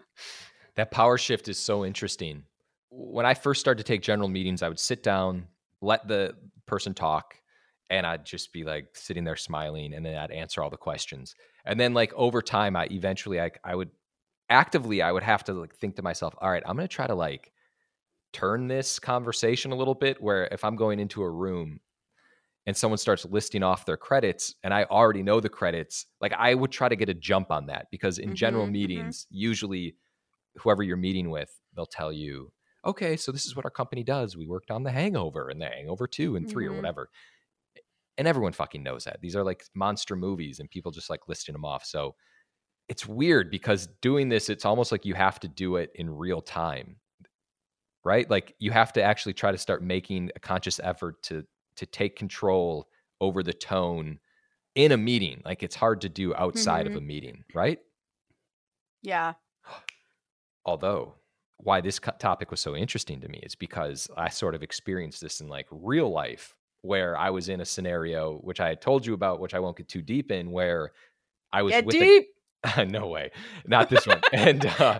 [0.75, 2.43] that power shift is so interesting
[2.89, 5.47] when i first started to take general meetings i would sit down
[5.81, 7.35] let the person talk
[7.89, 11.35] and i'd just be like sitting there smiling and then i'd answer all the questions
[11.65, 13.89] and then like over time i eventually i, I would
[14.49, 17.07] actively I would have to like think to myself, all right, I'm going to try
[17.07, 17.51] to like
[18.33, 21.79] turn this conversation a little bit where if I'm going into a room
[22.65, 26.53] and someone starts listing off their credits and I already know the credits, like I
[26.53, 28.73] would try to get a jump on that because in mm-hmm, general mm-hmm.
[28.73, 29.37] meetings, mm-hmm.
[29.37, 29.95] usually
[30.57, 32.51] whoever you're meeting with, they'll tell you,
[32.85, 34.37] okay, so this is what our company does.
[34.37, 36.73] We worked on the hangover and the hangover two and 3 mm-hmm.
[36.73, 37.09] or whatever.
[38.17, 39.21] And everyone fucking knows that.
[39.21, 41.85] These are like monster movies and people just like listing them off.
[41.85, 42.15] So
[42.89, 46.41] it's weird because doing this, it's almost like you have to do it in real
[46.41, 46.95] time,
[48.03, 48.29] right?
[48.29, 51.45] Like you have to actually try to start making a conscious effort to
[51.77, 52.89] to take control
[53.21, 54.19] over the tone
[54.75, 55.41] in a meeting.
[55.45, 56.97] Like it's hard to do outside mm-hmm.
[56.97, 57.79] of a meeting, right?
[59.01, 59.33] Yeah.
[60.65, 61.13] Although
[61.57, 65.41] why this topic was so interesting to me is because I sort of experienced this
[65.41, 69.13] in like real life where I was in a scenario which I had told you
[69.13, 70.91] about, which I won't get too deep in, where
[71.51, 72.27] I was get with deep.
[72.87, 73.31] No way,
[73.65, 74.23] not this one.
[74.31, 74.99] and uh,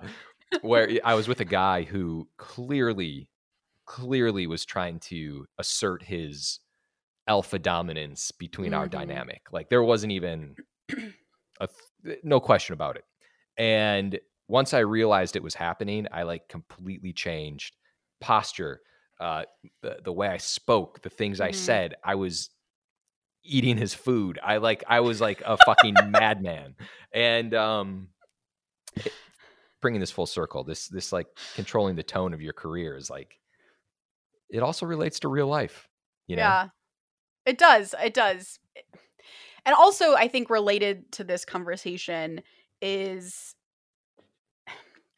[0.62, 3.30] where I was with a guy who clearly,
[3.86, 6.60] clearly was trying to assert his
[7.28, 8.90] alpha dominance between our Mhm.
[8.90, 9.44] dynamic.
[9.52, 10.58] Like there wasn't even
[11.60, 11.68] a
[12.04, 13.06] th- no question about it.
[13.58, 17.76] And once I realized it was happening, I like completely changed
[18.22, 18.82] posture,
[19.20, 19.46] uh,
[19.82, 21.52] the the way I spoke, the things I Mhm.
[21.52, 21.96] said.
[22.04, 22.50] I was
[23.44, 24.40] eating his food.
[24.44, 26.76] I like I was like a fucking madman.
[27.14, 28.08] And um
[28.96, 29.14] it-
[29.82, 33.40] bringing this full circle, this this like controlling the tone of your career is like
[34.50, 35.88] it also relates to real life.
[36.28, 36.42] You know?
[36.44, 36.68] Yeah.
[37.46, 37.96] It does.
[38.04, 38.60] It does.
[39.66, 42.42] And also, I think related to this conversation
[42.82, 43.56] is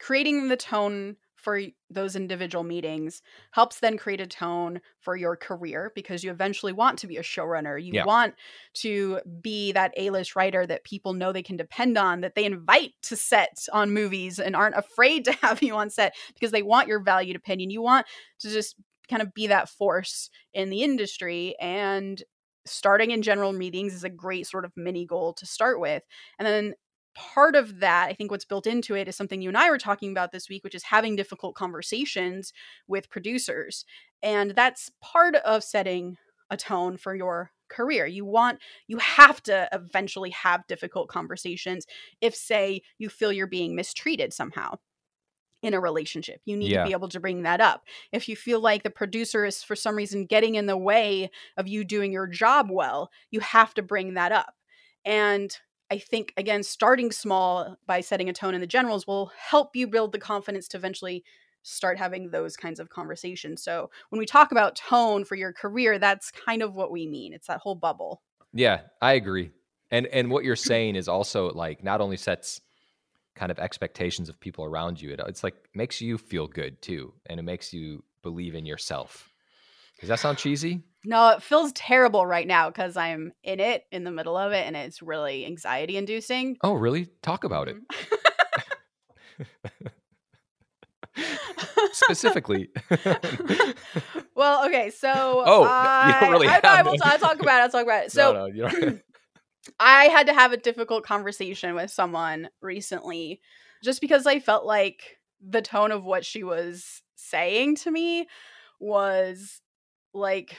[0.00, 5.92] creating the tone for those individual meetings helps then create a tone for your career
[5.94, 7.82] because you eventually want to be a showrunner.
[7.82, 8.06] You Yeah.
[8.06, 8.34] want
[8.74, 12.92] to be that A-list writer that people know they can depend on, that they invite
[13.02, 16.88] to set on movies and aren't afraid to have you on set because they want
[16.88, 17.70] your valued opinion.
[17.70, 18.06] You want
[18.40, 18.76] to just
[19.08, 22.22] kind of be that force in the industry and
[22.64, 26.04] starting in general meetings is a great sort of mini goal to start with.
[26.38, 26.74] And then
[27.14, 29.78] part of that, I think what's built into it is something you and I were
[29.78, 32.52] talking about this week, which is having difficult conversations
[32.86, 33.84] with producers.
[34.22, 36.16] And that's part of setting
[36.50, 38.06] a tone for your career.
[38.06, 41.86] You want, you have to eventually have difficult conversations
[42.20, 44.74] if, say, you feel you're being mistreated somehow
[45.62, 46.40] in a relationship.
[46.44, 46.82] You need Yeah.
[46.82, 47.86] to be able to bring that up.
[48.10, 51.68] If you feel like the producer is for some reason getting in the way of
[51.68, 54.54] you doing your job well, you have to bring that up.
[55.04, 55.56] And
[55.92, 59.86] I think again starting small by setting a tone in the generals will help you
[59.86, 61.22] build the confidence to eventually
[61.62, 63.62] start having those kinds of conversations.
[63.62, 67.34] So when we talk about tone for your career, that's kind of what we mean.
[67.34, 68.22] It's that whole bubble.
[68.54, 69.50] Yeah, I agree.
[69.90, 72.62] And and what you're saying is also like not only sets
[73.34, 77.12] kind of expectations of people around you, it it's like makes you feel good too,
[77.26, 79.31] and it makes you believe in yourself.
[80.02, 80.82] Does that sound cheesy?
[81.04, 84.66] No, it feels terrible right now because I'm in it, in the middle of it,
[84.66, 86.58] and it's really anxiety inducing.
[86.62, 87.06] Oh, really?
[87.22, 87.76] Talk about it
[89.36, 89.86] mm-hmm.
[91.92, 92.68] specifically.
[94.34, 97.00] well, okay, so Oh, you I, don't really I, I have will it.
[97.04, 97.62] I'll talk about it.
[97.62, 98.12] I'll talk about it.
[98.12, 99.02] So no, no, you don't.
[99.78, 103.40] I had to have a difficult conversation with someone recently
[103.84, 108.26] just because I felt like the tone of what she was saying to me
[108.80, 109.60] was
[110.14, 110.56] like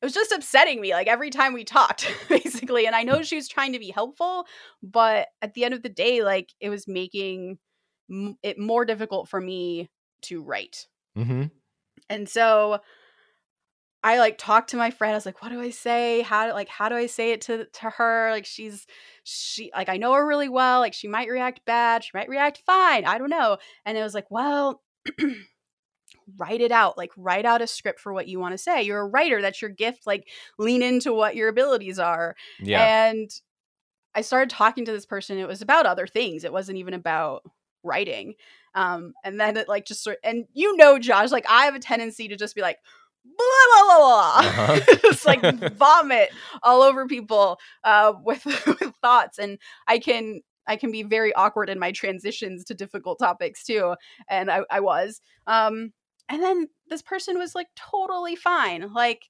[0.00, 3.36] it was just upsetting me like every time we talked basically and I know she
[3.36, 4.46] was trying to be helpful
[4.82, 7.58] but at the end of the day like it was making
[8.10, 9.90] m- it more difficult for me
[10.22, 11.44] to write hmm
[12.08, 12.80] and so
[14.02, 15.12] I like talked to my friend.
[15.12, 16.22] I was like, "What do I say?
[16.22, 18.30] How do like how do I say it to to her?
[18.30, 18.86] Like she's
[19.24, 20.80] she like I know her really well.
[20.80, 22.02] Like she might react bad.
[22.04, 23.04] She might react fine.
[23.04, 24.82] I don't know." And it was like, "Well,
[26.38, 26.98] write it out.
[26.98, 28.82] Like write out a script for what you want to say.
[28.82, 29.40] You're a writer.
[29.42, 30.06] That's your gift.
[30.06, 33.08] Like lean into what your abilities are." Yeah.
[33.08, 33.30] And
[34.14, 35.38] I started talking to this person.
[35.38, 36.44] It was about other things.
[36.44, 37.42] It wasn't even about
[37.82, 38.34] writing.
[38.74, 41.80] Um, and then it like just sort and you know, Josh, like I have a
[41.80, 42.78] tendency to just be like,
[43.24, 44.96] blah blah blah blah, Uh-huh.
[45.02, 45.42] just like
[45.74, 46.30] vomit
[46.62, 51.68] all over people uh, with, with thoughts, and I can I can be very awkward
[51.68, 53.94] in my transitions to difficult topics too,
[54.28, 55.20] and I, I was.
[55.46, 55.92] Um,
[56.30, 59.28] and then this person was like totally fine, like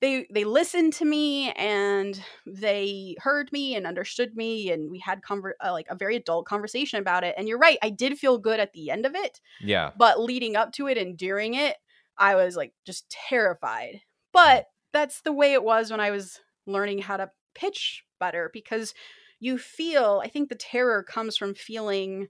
[0.00, 5.22] they they listened to me and they heard me and understood me and we had
[5.22, 8.38] conver- uh, like a very adult conversation about it and you're right i did feel
[8.38, 9.90] good at the end of it yeah.
[9.96, 11.76] but leading up to it and during it
[12.18, 14.00] i was like just terrified
[14.32, 18.92] but that's the way it was when i was learning how to pitch better because
[19.40, 22.28] you feel i think the terror comes from feeling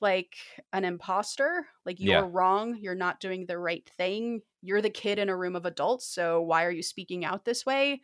[0.00, 0.36] like
[0.72, 2.30] an imposter like you're Yeah.
[2.30, 6.06] wrong you're not doing the right thing you're the kid in a room of adults
[6.06, 8.00] so why are you speaking out this way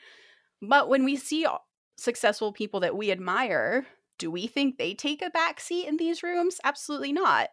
[0.62, 1.46] but when we see
[1.96, 3.86] successful people that we admire
[4.18, 7.50] do we think they take a back seat in these rooms absolutely not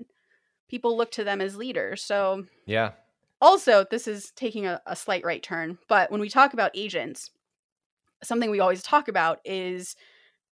[0.70, 2.94] people look to them as leaders so Yeah.
[3.42, 7.32] also this is taking a, a slight right turn but when we talk about agents
[8.24, 9.96] something we always talk about is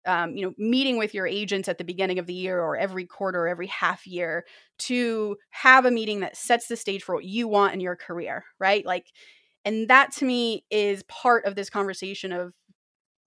[0.06, 3.06] um, you know meeting with your agents at the beginning of the year or every
[3.06, 4.46] quarter or every half year
[4.80, 8.44] to have a meeting that sets the stage for what you want in your career
[8.60, 8.86] right?
[8.86, 9.12] Like
[9.64, 12.54] and that to me is part of this conversation of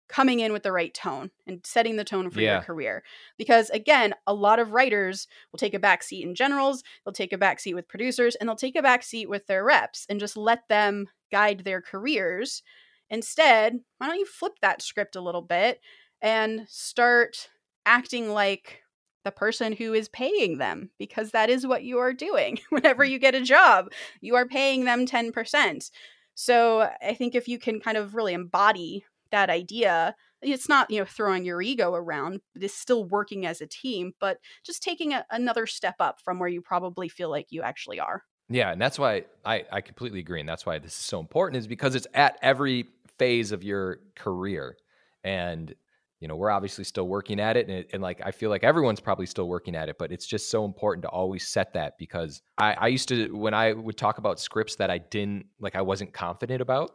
[0.08, 2.46] coming in with the right tone and setting the tone for Yeah.
[2.52, 3.02] your career.
[3.36, 7.32] Because again a lot of writers will take a back seat in generals they'll take
[7.32, 10.18] a back seat with producers and they'll take a back seat with their reps and
[10.20, 12.62] just let them guide their careers.
[13.10, 15.80] Instead why don't you flip that script a little bit
[16.22, 17.48] and start
[17.86, 18.82] acting like
[19.24, 23.10] the person who is paying them because that is what you are doing whenever mm.
[23.10, 25.90] you get a job you are paying them 10%
[26.34, 31.00] So I think if you can kind of really embody that idea, it's not, you
[31.00, 35.12] know, throwing your ego around, but it's still working as a team, but just taking
[35.12, 38.22] a, another step up from where you probably feel like you actually are.
[38.48, 40.40] Yeah, and that's why I, I completely agree.
[40.40, 42.86] And that's why this is so important, is because it's at every
[43.18, 44.76] phase of your career.
[45.24, 45.74] And,
[46.20, 47.68] you know, we're obviously still working at it.
[47.68, 50.50] And, and like, I feel like everyone's probably still working at it, but it's just
[50.50, 54.18] so important to always set that because I, I used to, when I would talk
[54.18, 56.90] about scripts that I didn't, like, I wasn't confident about,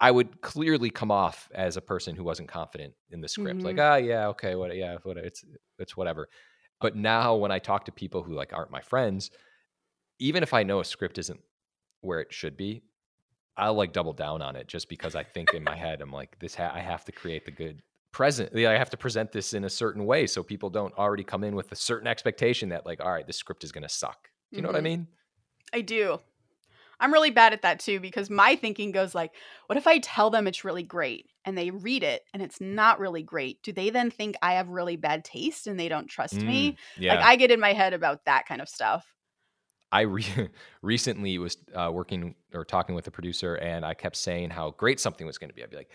[0.00, 3.58] I would clearly come off as a person who wasn't confident in the script.
[3.58, 3.66] Mm-hmm.
[3.66, 5.44] Like, ah, yeah, okay, what, yeah, what, it's,
[5.78, 6.28] it's whatever.
[6.80, 9.30] But now when I talk to people who like aren't my friends,
[10.18, 11.40] even if I know a script isn't
[12.00, 12.82] where it should be,
[13.56, 16.38] I'll like double down on it just because I think in my head I'm like
[16.38, 16.54] this.
[16.54, 17.82] Ha- I have to create the good
[18.16, 18.56] present.
[18.56, 21.54] I have to present this in a certain way so people don't already come in
[21.54, 24.30] with a certain expectation that like, all right, this script is going to suck.
[24.50, 24.62] Do you mm-hmm.
[24.62, 24.84] know what I mm-hmm.
[24.84, 25.06] mean?
[25.74, 26.18] I do.
[26.98, 29.32] I'm really bad at that too because my thinking goes like,
[29.66, 33.00] what if I tell them it's really great and they read it and it's not
[33.00, 33.62] really great?
[33.62, 36.76] Do they then think I have really bad taste and they don't trust mm, me?
[36.96, 37.16] Yeah.
[37.16, 39.04] Like I get in my head about that kind of stuff.
[39.92, 40.48] I re-
[40.80, 45.00] recently was uh, working or talking with a producer, and I kept saying how great
[45.00, 45.62] something was going to be.
[45.62, 45.90] I'd be like,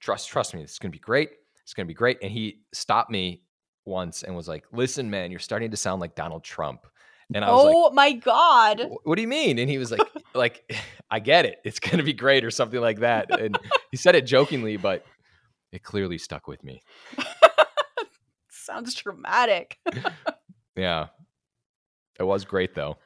[0.00, 1.30] "Trust, trust me, this is going to be great.
[1.66, 3.42] It's going to be great." And he stopped me
[3.84, 6.86] once and was like, "Listen, man, you're starting to sound like Donald Trump."
[7.34, 9.58] And I was like oh like, my god, what do you mean?
[9.58, 10.00] And he was like,
[10.34, 10.72] like
[11.10, 11.58] I get it.
[11.64, 13.38] It's going to be great or something like that.
[13.40, 13.58] And
[13.90, 15.04] he said it jokingly, but
[15.72, 16.82] it clearly stuck with me.
[18.48, 19.78] Sounds dramatic.
[20.76, 21.06] yeah.
[22.18, 22.98] It was great though.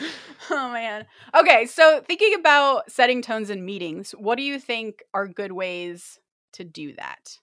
[0.50, 1.06] oh man.
[1.34, 6.18] Okay, so thinking about setting tones in meetings, what do you think are good ways
[6.54, 7.38] to do that?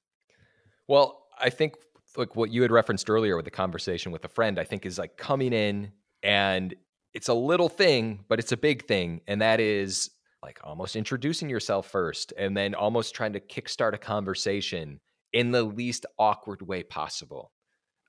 [0.88, 1.76] Well, I think
[2.18, 4.98] like what you had referenced earlier with the conversation with a friend, I think is
[4.98, 5.92] like coming in
[6.24, 6.76] and
[7.14, 10.12] it's a little thing, but it's a big thing, and that is
[10.44, 15.00] like almost introducing yourself first and then almost trying to kickstart a conversation
[15.34, 17.52] in the least awkward way possible.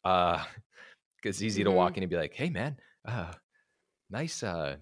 [0.05, 0.45] Uh
[1.25, 1.71] it's easy mm-hmm.
[1.71, 3.33] to walk in and be like, "Hey, man, uh,
[4.11, 4.77] nice, uh,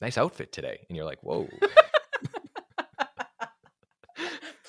[0.00, 1.48] nice outfit today," and you're like, "Whoa."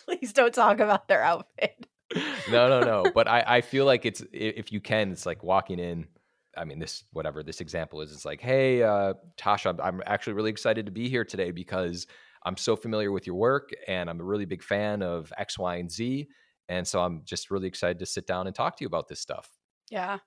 [0.05, 1.87] Please don't talk about their outfit.
[2.51, 3.11] no, no, no.
[3.13, 6.07] But I, I feel like it's if you can, it's like walking in.
[6.57, 10.51] I mean, this whatever this example is, it's like, hey, uh, Tasha, I'm actually really
[10.51, 12.07] excited to be here today because
[12.45, 15.75] I'm so familiar with your work and I'm a really big fan of X, Y,
[15.77, 16.27] and Z.
[16.69, 19.19] And so I'm just really excited to sit down and talk to you about this
[19.19, 19.49] stuff.
[19.89, 20.19] Yeah.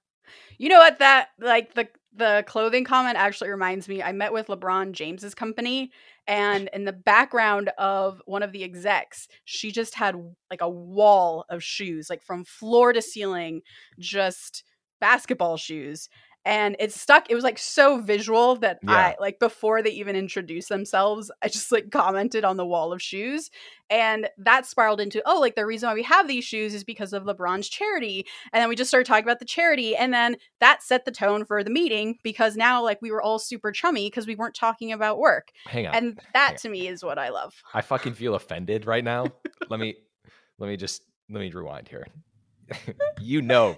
[0.58, 4.02] You know what that like the the clothing comment actually reminds me.
[4.02, 5.92] I met with LeBron James's company
[6.26, 10.14] and in the background of one of the execs, she just had
[10.50, 13.62] like a wall of shoes, like from floor to ceiling,
[13.98, 14.64] just
[15.00, 16.08] basketball shoes
[16.48, 18.92] and it stuck it was like so visual that yeah.
[18.92, 23.02] i like before they even introduced themselves i just like commented on the wall of
[23.02, 23.50] shoes
[23.90, 27.12] and that spiraled into oh like the reason why we have these shoes is because
[27.12, 30.82] of lebron's charity and then we just started talking about the charity and then that
[30.82, 34.26] set the tone for the meeting because now like we were all super chummy because
[34.26, 37.54] we weren't talking about work hang on and that to me is what i love.
[37.74, 39.26] I fucking feel offended right now.
[39.68, 39.96] Let me
[40.58, 42.06] let me just let me rewind here.
[43.20, 43.76] You know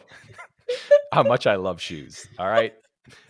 [1.13, 2.27] how much I love shoes.
[2.39, 2.75] All right.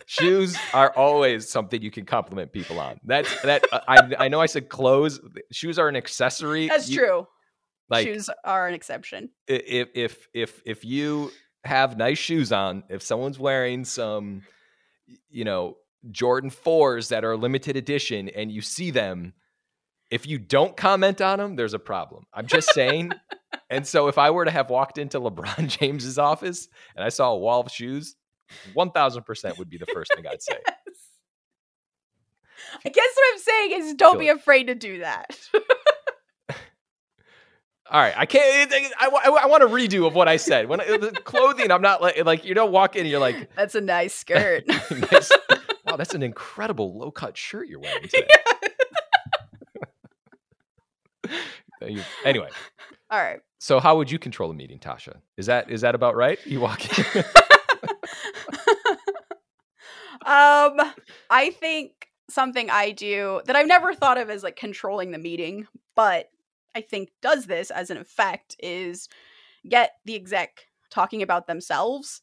[0.05, 2.99] shoes are always something you can compliment people on.
[3.03, 5.19] That's that uh, I I know I said clothes.
[5.51, 6.67] Shoes are an accessory.
[6.67, 7.27] That's you, true.
[7.89, 9.29] Like shoes are an exception.
[9.47, 11.31] If if if if you
[11.63, 14.43] have nice shoes on, if someone's wearing some
[15.29, 15.77] you know
[16.09, 19.33] Jordan 4s that are limited edition and you see them,
[20.11, 22.25] if you don't comment on them, there's a problem.
[22.33, 23.13] I'm just saying
[23.69, 27.31] and so if I were to have walked into LeBron James's office and I saw
[27.31, 28.15] a wall of shoes,
[28.75, 30.57] 1000% would be the first thing I'd say.
[30.67, 30.97] yes.
[32.85, 35.39] I guess what I'm saying is don't be afraid to do that.
[37.89, 38.71] All right, I can't.
[38.71, 40.69] Eh, I, I, I, want a redo of what I said.
[40.69, 43.53] When eh, the clothing, I'm not like eh, like you don't walk in, you're like,
[43.57, 45.29] "That's a nice skirt." nice.
[45.85, 48.27] Wow, that's an incredible low cut shirt you're wearing today.
[48.29, 48.69] Yeah.
[52.25, 52.49] anyway,
[53.09, 53.39] all right.
[53.59, 55.17] So how would you control a meeting, Tasha?
[55.37, 56.39] Is that is that about right?
[56.45, 57.05] You walk in.
[60.25, 60.79] um,
[61.29, 65.67] I think something I do that I've never thought of as like controlling the meeting,
[65.95, 66.29] but
[66.75, 69.09] I think does this as an effect is
[69.67, 72.21] get the exec talking about themselves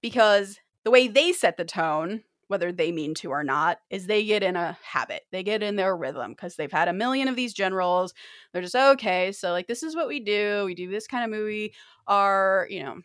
[0.00, 4.24] because the way they set the tone whether they mean to or not, is they
[4.24, 5.22] get in a habit.
[5.30, 8.12] They get in their rhythm because they've had a million of these generals.
[8.52, 9.32] They're just okay.
[9.32, 10.64] So like this is what we do.
[10.66, 11.72] We do this kind of movie.
[12.06, 12.98] Our you know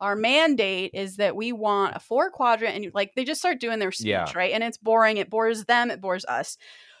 [0.00, 3.78] our mandate is that we want a four quadrant and like they just start doing
[3.78, 4.30] their speech Yeah.
[4.34, 6.58] right and it's boring it bores them it bores us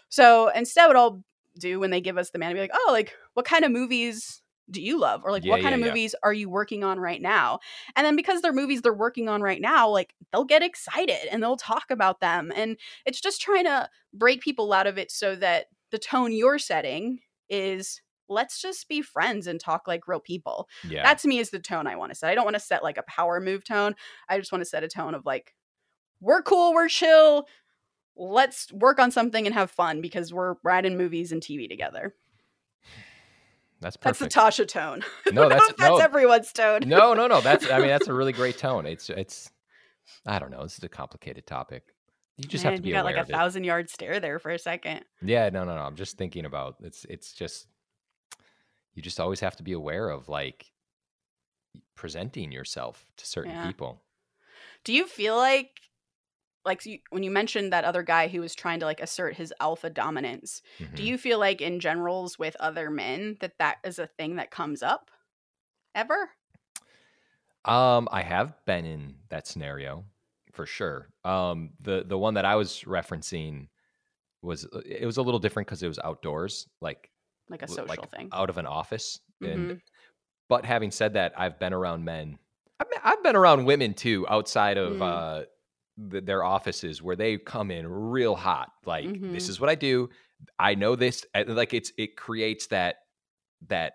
[0.08, 1.22] so instead what i'll
[1.58, 4.40] do when they give us the mandate be like oh like what kind of movies
[4.70, 5.86] do you love or like Yeah, what kind yeah, of yeah.
[5.88, 7.60] movies are you working on right now
[7.94, 11.42] and then because they're movies they're working on right now like they'll get excited and
[11.42, 15.36] they'll talk about them and it's just trying to break people out of it so
[15.36, 20.68] that the tone you're setting is let's just be friends and talk like real people
[20.88, 21.04] Yeah.
[21.04, 22.28] that to me is the tone I want to set.
[22.28, 23.94] I don't want to set like a power move tone.
[24.28, 25.54] I just want to set a tone of like,
[26.20, 27.46] we're cool, we're chill.
[28.16, 32.16] Let's work on something and have fun because we're writing movies and TV together.
[33.80, 34.32] That's perfect.
[34.34, 35.00] That's the Tasha tone.
[35.00, 36.80] No, I don't know that's that's no, everyone's tone.
[36.86, 37.40] no, no, no.
[37.40, 38.86] That's I mean that's a really great tone.
[38.86, 39.50] It's it's
[40.26, 40.62] I don't know.
[40.62, 41.84] This is a complicated topic.
[42.38, 44.50] You just have to be you got aware like a thousand yard stare there for
[44.50, 45.04] a second.
[45.22, 45.80] Yeah, no, no, no.
[45.82, 47.66] I'm just thinking about it's it's just
[48.94, 50.66] you just always have to be aware of like
[51.94, 53.66] presenting yourself to certain Yeah.
[53.66, 54.02] people.
[54.84, 55.80] Do you feel like,
[56.66, 59.54] like you, when you mentioned that other guy who was trying to like assert his
[59.60, 60.96] alpha dominance, Mhm.
[60.96, 64.50] do you feel like in generals with other men that that is a thing that
[64.50, 65.10] comes up
[65.94, 66.30] ever?
[67.64, 70.04] Um, I have been in that scenario
[70.52, 71.08] for sure.
[71.24, 73.68] Um, the the one that I was referencing
[74.42, 77.10] was uh, it was a little different because it was outdoors, like
[77.48, 78.28] Like a social like thing.
[78.32, 79.20] out of an office.
[79.42, 79.80] And Mhm.
[80.48, 82.38] but having said that, I've been around men.
[82.80, 85.02] I've been, I've been around women too, outside of Mm.
[85.02, 85.44] uh,
[86.10, 88.70] th their offices, where they come in real hot.
[88.84, 89.50] Like this Mhm.
[89.50, 90.08] is what I do.
[90.58, 91.24] I know this.
[91.34, 92.96] uh, Like it's it creates that
[93.68, 93.94] that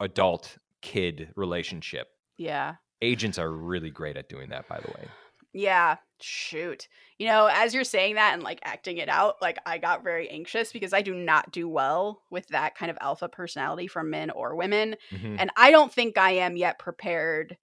[0.00, 2.08] adult kid relationship.
[2.36, 2.76] Yeah.
[3.02, 5.08] Agents are really great at doing that, by the way.
[5.52, 5.96] Yeah.
[6.20, 6.86] Shoot.
[7.18, 10.28] You know, as you're saying that and like acting it out, like I got very
[10.28, 14.30] anxious because I do not do well with that kind of alpha personality from men
[14.30, 14.96] or women.
[15.10, 15.36] Mhm.
[15.38, 17.56] And I don't think I am yet prepared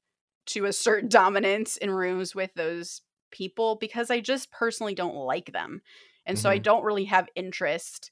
[0.47, 3.01] to assert dominance in rooms with those
[3.34, 5.81] people because I just personally don't like them.
[6.25, 6.63] And so I Mhm.
[6.63, 8.11] don't really have interest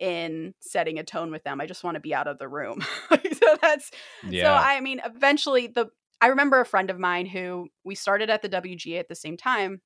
[0.00, 1.60] in setting a tone with them.
[1.60, 2.80] I just want to be out of the room.
[3.10, 3.92] so that's
[4.24, 4.44] yeah.
[4.44, 5.86] so I mean, eventually the
[6.20, 9.36] I remember a friend of mine who we started at the WGA at the same
[9.36, 9.80] time,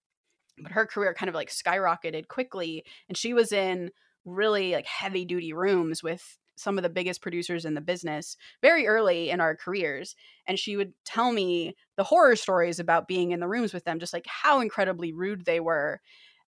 [0.58, 3.90] but her career kind of like skyrocketed quickly and she was in
[4.24, 8.86] really like heavy duty rooms with some of the biggest producers in the business very
[8.86, 13.40] early in our careers and she would tell me the horror stories about being in
[13.40, 16.00] the rooms with them just like how incredibly rude they were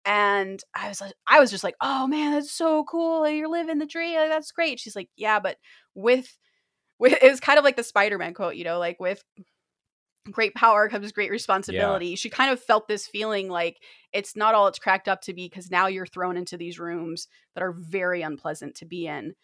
[0.05, 3.27] and I was like, I was just like, oh man, that's so cool.
[3.27, 4.17] You're living the dream.
[4.17, 4.79] Like, that's great.
[4.79, 5.57] She's like, yeah, but
[5.95, 6.37] with
[6.99, 9.23] with it was kind of like the Spider-Man quote, you know, like with
[10.31, 12.15] great power comes great responsibility.
[12.15, 13.77] She kind of felt this feeling like
[14.13, 17.27] it's not all it's cracked up to be because now you're thrown into these rooms
[17.53, 19.35] that are very unpleasant to be in.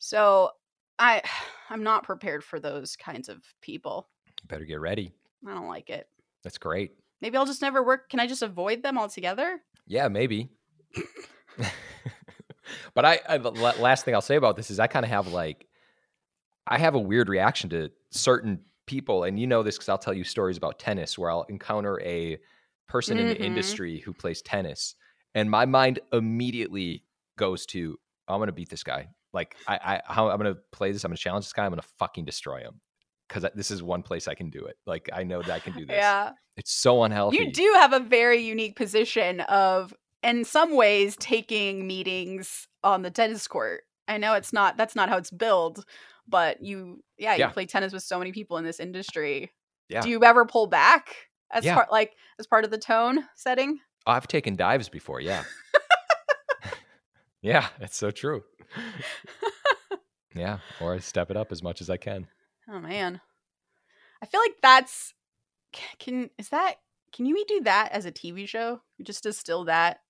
[0.00, 0.50] So
[0.98, 1.22] I
[1.70, 4.08] I'm not prepared for those kinds of people.
[4.48, 5.12] Better get ready.
[5.46, 6.08] I don't like it.
[6.42, 6.92] That's great.
[7.20, 8.08] Maybe I'll just never work.
[8.08, 9.60] Can I just avoid them altogether?
[9.86, 10.50] Yeah, maybe.
[12.94, 15.26] but I, I the last thing I'll say about this is I kind of have
[15.28, 15.66] like
[16.66, 20.14] I have a weird reaction to certain people, and you know this because I'll tell
[20.14, 22.38] you stories about tennis where I'll encounter a
[22.88, 23.40] person in the Mhm.
[23.40, 24.94] industry who plays tennis,
[25.34, 27.04] and my mind immediately
[27.36, 27.98] goes to
[28.28, 29.08] I'm gonna beat this guy.
[29.32, 29.76] Like I,
[30.06, 31.04] I how I'm gonna play this.
[31.04, 31.64] I'm gonna challenge this guy.
[31.64, 32.80] I'm gonna fucking destroy him
[33.28, 34.76] because this is one place I can do it.
[34.86, 35.96] Like I know that I can do this.
[35.96, 36.32] Yeah.
[36.56, 37.38] It's so unhealthy.
[37.38, 43.10] You do have a very unique position of, in some ways, taking meetings on the
[43.10, 43.82] tennis court.
[44.08, 45.82] I know it's not, that's not how it's built,
[46.28, 47.50] but you, yeah, you Yeah.
[47.50, 49.52] play tennis with so many people in this industry.
[49.88, 50.02] Yeah.
[50.02, 51.14] Do you ever pull back
[51.50, 51.74] as Yeah.
[51.76, 53.78] part, like, as part of the tone setting?
[54.06, 55.44] I've taken dives before, yeah.
[57.42, 58.42] Yeah, it's so true.
[60.34, 62.26] yeah, or I step it up as much as I can.
[62.68, 63.20] Oh, man.
[64.22, 65.14] I feel like that's,
[65.98, 66.74] can, is that,
[67.12, 68.80] can you do that as a TV show?
[69.02, 70.00] Just distill that.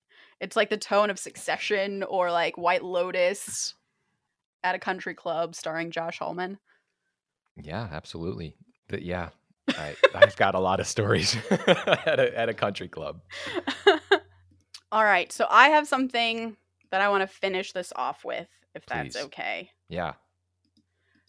[0.41, 3.75] It's like the tone of Succession or like White Lotus
[4.65, 6.59] at a country club starring Josh Hallman.
[7.57, 8.57] Yeah, absolutely.
[8.89, 9.31] But yeah,
[9.69, 13.21] I, I've got a lot of stories at, a, at a country club.
[14.93, 15.31] All right.
[15.31, 16.57] So I have something
[16.91, 19.71] that I want to finish this off with, if that's okay.
[19.89, 20.15] Yeah.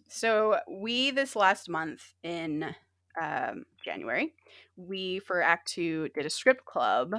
[0.07, 2.75] So we this last month in
[3.21, 4.33] um, January,
[4.75, 7.15] we for Act Two did a script club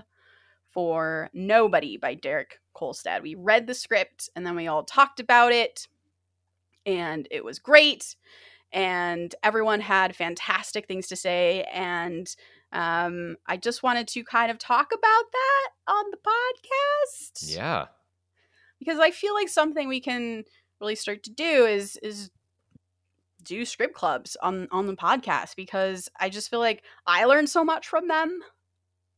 [0.70, 3.22] for Nobody by Derek Kolstad.
[3.22, 5.88] We read the script and then we all talked about it,
[6.84, 8.16] and it was great.
[8.74, 12.34] And everyone had fantastic things to say, and
[12.72, 17.86] um, I just wanted to kind of talk about that on the podcast Yeah.
[18.84, 20.44] Because I feel like something we can
[20.80, 22.30] really start to do is is
[23.44, 27.64] do script clubs on on the podcast because I just feel like I learned so
[27.64, 28.40] much from them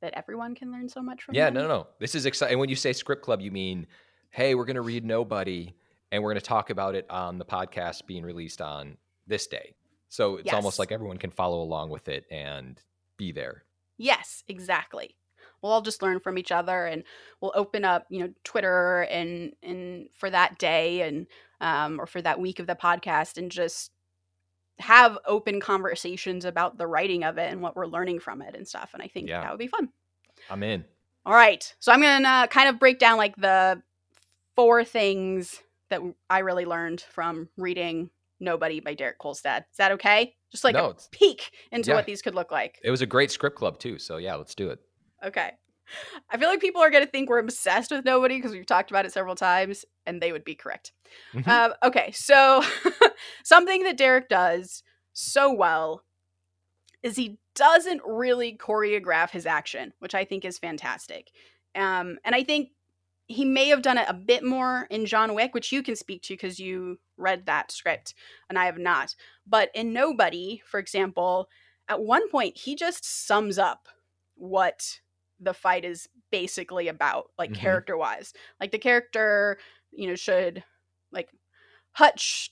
[0.02, 1.34] that everyone can learn so much from.
[1.34, 1.54] Yeah, them.
[1.54, 1.86] no, no, no.
[1.98, 2.54] This is exciting.
[2.54, 3.86] And when you say script club, you mean,
[4.30, 5.74] hey, we're going to read Nobody,
[6.12, 9.74] and we're going to talk about it on the podcast being released on this day.
[10.10, 12.80] So it's almost like everyone can follow along with it and
[13.16, 13.64] be there.
[13.96, 15.16] Yes, exactly.
[15.64, 17.04] We'll all just learn from each other, and
[17.40, 21.26] we'll open up, you know, Twitter and and for that day and
[21.62, 23.90] um, or for that week of the podcast, and just
[24.78, 28.68] have open conversations about the writing of it and what we're learning from it and
[28.68, 28.90] stuff.
[28.92, 29.40] And I think Yeah.
[29.40, 29.88] that would be fun.
[30.50, 30.84] I'm in.
[31.24, 33.80] All right, so I'm gonna kind of break down like the
[34.56, 39.60] four things that I really learned from reading Nobody by Derek Kolstad.
[39.70, 40.34] Is that okay?
[40.50, 41.96] Just like No, a peek into yeah.
[41.96, 42.78] what these could look like.
[42.84, 43.98] It was a great script club too.
[43.98, 44.80] So yeah, let's do it.
[45.24, 45.52] Okay.
[46.30, 48.90] I feel like people are going to think we're obsessed with nobody because we've talked
[48.90, 50.92] about it several times, and they would be correct.
[51.34, 51.46] Mhm.
[51.46, 52.62] Um, okay, so
[53.44, 56.02] something that Derek does so well
[57.02, 61.30] is he doesn't really choreograph his action, which I think is fantastic.
[61.74, 62.70] Um, and I think
[63.26, 66.22] he may have done it a bit more in John Wick, which you can speak
[66.22, 68.14] to because you read that script
[68.48, 69.14] and I have not.
[69.46, 71.48] But in Nobody, for example,
[71.88, 73.88] at one point he just sums up
[74.34, 75.00] what
[75.40, 77.54] the fight is basically about, like Mhm.
[77.54, 78.32] character wise.
[78.60, 79.58] Like the character,
[79.92, 80.64] you know, should
[81.12, 81.30] like
[81.92, 82.50] Hutch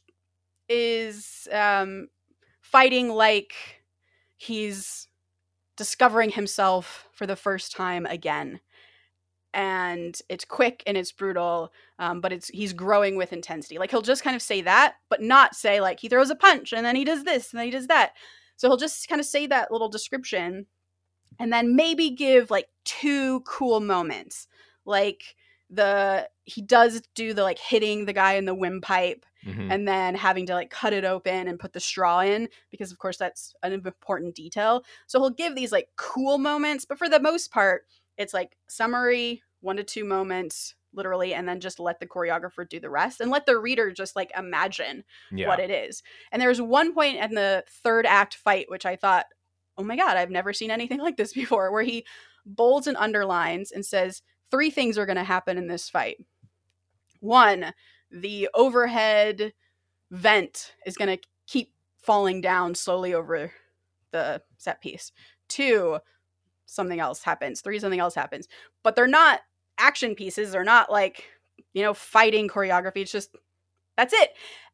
[0.69, 2.09] is um
[2.63, 3.55] fighting like
[4.37, 5.09] he's
[5.77, 8.61] discovering himself for the first time again
[9.55, 14.01] and it's quick and it's brutal um, but it's he's growing with intensity like he'll
[14.03, 16.97] just kind of say that but not say like he throws a punch and then
[16.97, 18.13] he does this and then he does that
[18.57, 20.67] so he'll just kind of say that little description
[21.43, 24.47] and then maybe give like two cool moments
[24.87, 25.35] like
[25.69, 29.73] the he does do the like hitting the guy in the windpipe Mhm.
[29.73, 32.99] and then having to like cut it open and put the straw in because of
[32.99, 37.19] course that's an important detail so he'll give these like cool moments but for the
[37.19, 37.83] most part
[38.17, 42.79] it's like summary one to two moments literally and then just let the choreographer do
[42.79, 45.49] the rest and let the reader just like imagine yeah.
[45.49, 49.27] what it is and there's one point in the third act fight which i thought
[49.79, 52.05] oh my god i've never seen anything like this before where he
[52.45, 56.17] bolds and underlines and says three things are going to happen in this fight
[57.21, 57.73] one
[58.11, 59.53] the overhead
[60.11, 63.53] vent is going to keep falling down slowly over
[64.13, 65.11] the set piece.
[65.49, 65.99] Two,
[66.67, 67.61] something else happens.
[67.61, 68.47] Three, something else happens.
[68.85, 69.41] But they're not
[69.79, 70.53] action pieces.
[70.53, 71.25] They're not like,
[71.73, 72.99] you know, fighting choreography.
[72.99, 73.35] It's just
[73.97, 74.31] that's it.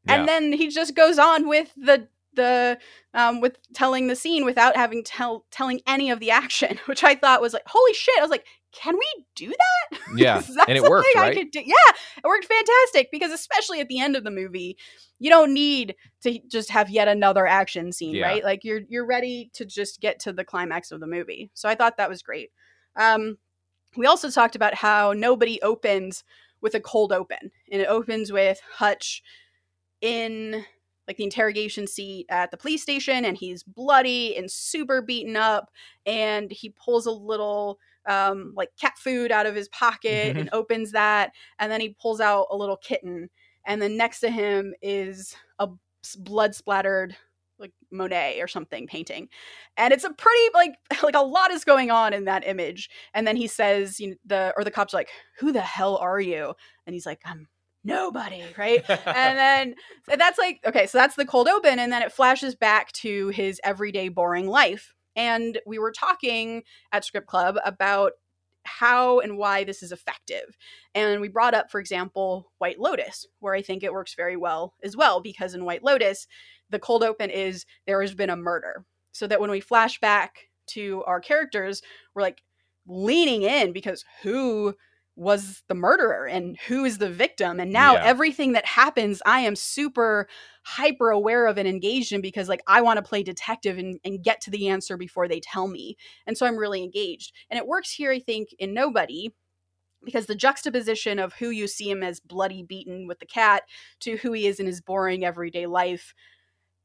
[0.07, 0.17] Yeah.
[0.17, 2.79] And then he just goes on with the the
[3.13, 7.15] um with telling the scene without having tell telling any of the action, which I
[7.15, 8.15] thought was like, holy shit.
[8.19, 9.99] I was like, can we do that?
[10.17, 11.37] Yeah, and it worked, right?
[11.37, 11.61] could do?
[11.61, 11.75] Yeah,
[12.17, 14.79] it worked fantastic because especially at the end of the movie,
[15.19, 18.27] you don't need to just have yet another action scene, Yeah.
[18.27, 18.43] right?
[18.45, 21.51] Like you're you're ready to just get to the climax of the movie.
[21.53, 22.51] So I thought that was great.
[22.97, 23.37] Um,
[23.97, 26.25] we also talked about how nobody opens
[26.61, 29.23] with a cold open, and it opens with Hutch
[30.01, 30.65] in
[31.09, 35.71] like the interrogation seat at the police station and he's bloody and super beaten up
[36.07, 40.93] and he pulls a little um like cat food out of his pocket and opens
[40.93, 43.29] that and then he pulls out a little kitten
[43.65, 45.69] and then next to him is a
[46.19, 47.17] blood splattered
[47.59, 49.29] like Monet or something painting.
[49.77, 52.89] And it's a pretty like like a lot is going on in that image.
[53.15, 55.09] And then he says, you know, the or the cop's like,
[55.41, 56.55] "Who the hell are you?"
[56.87, 57.49] And he's like, "I'm
[57.89, 58.85] nobody," right?
[58.89, 59.75] and then
[60.09, 63.29] so that's like okay, so that's the cold open and then it flashes back to
[63.29, 64.95] his everyday boring life.
[65.17, 66.63] And we were talking
[66.93, 68.13] at Script Club about
[68.65, 70.57] how and why this is effective.
[70.95, 74.75] And we brought up, for example, White Lotus, where I think it works very well
[74.83, 76.27] as well, because in White Lotus,
[76.71, 78.85] the cold open is there has been a murder.
[79.13, 81.83] So that when we flash back to our characters,
[82.15, 82.43] we're like
[82.87, 84.75] leaning in because who
[85.19, 87.59] was the murderer and who is the victim?
[87.59, 88.03] And now Yeah.
[88.03, 90.29] everything that happens, I am super
[90.63, 94.23] hyper aware of and engaged in because like I want to play detective and, and
[94.23, 95.97] get to the answer before they tell me.
[96.27, 97.33] And so I'm really engaged.
[97.51, 99.35] And it works here, I think, in Nobody
[100.05, 103.65] because the juxtaposition of who you see him as bloody beaten with the cat
[104.01, 106.15] to who he is in his boring everyday life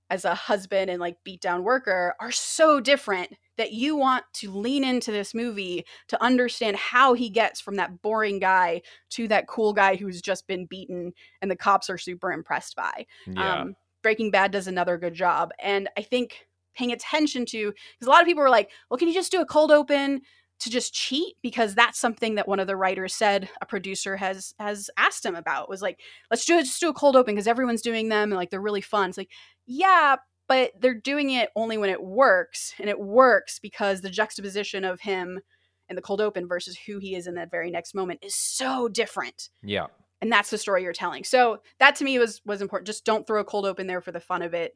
[0.09, 4.51] as a husband and like beat down worker are so different that you want to
[4.51, 8.81] lean into this movie to understand how he gets from that boring guy
[9.11, 13.05] to that cool guy who's just been beaten and the cops are super impressed by.
[13.27, 13.61] yeah.
[13.61, 15.51] Um, Breaking Bad does another good job.
[15.61, 16.45] And I think
[16.75, 19.39] paying attention to, because a lot of people were like, well, can you just do
[19.39, 20.21] a cold open
[20.59, 24.53] to just cheat because that's something that one of the writers said a producer has
[24.59, 25.99] has asked him about was like
[26.31, 28.61] let's do it just do a cold open because everyone's doing them and like they're
[28.61, 29.31] really fun it's like
[29.65, 30.15] yeah
[30.47, 35.01] but they're doing it only when it works and it works because the juxtaposition of
[35.01, 35.39] him
[35.89, 38.87] in the cold open versus who he is in that very next moment is so
[38.87, 39.49] different.
[39.61, 39.87] Yeah.
[40.21, 41.23] and that's the story you're telling.
[41.25, 42.87] So that to me was was important.
[42.87, 44.73] Just don't throw a cold open there for the fun of it.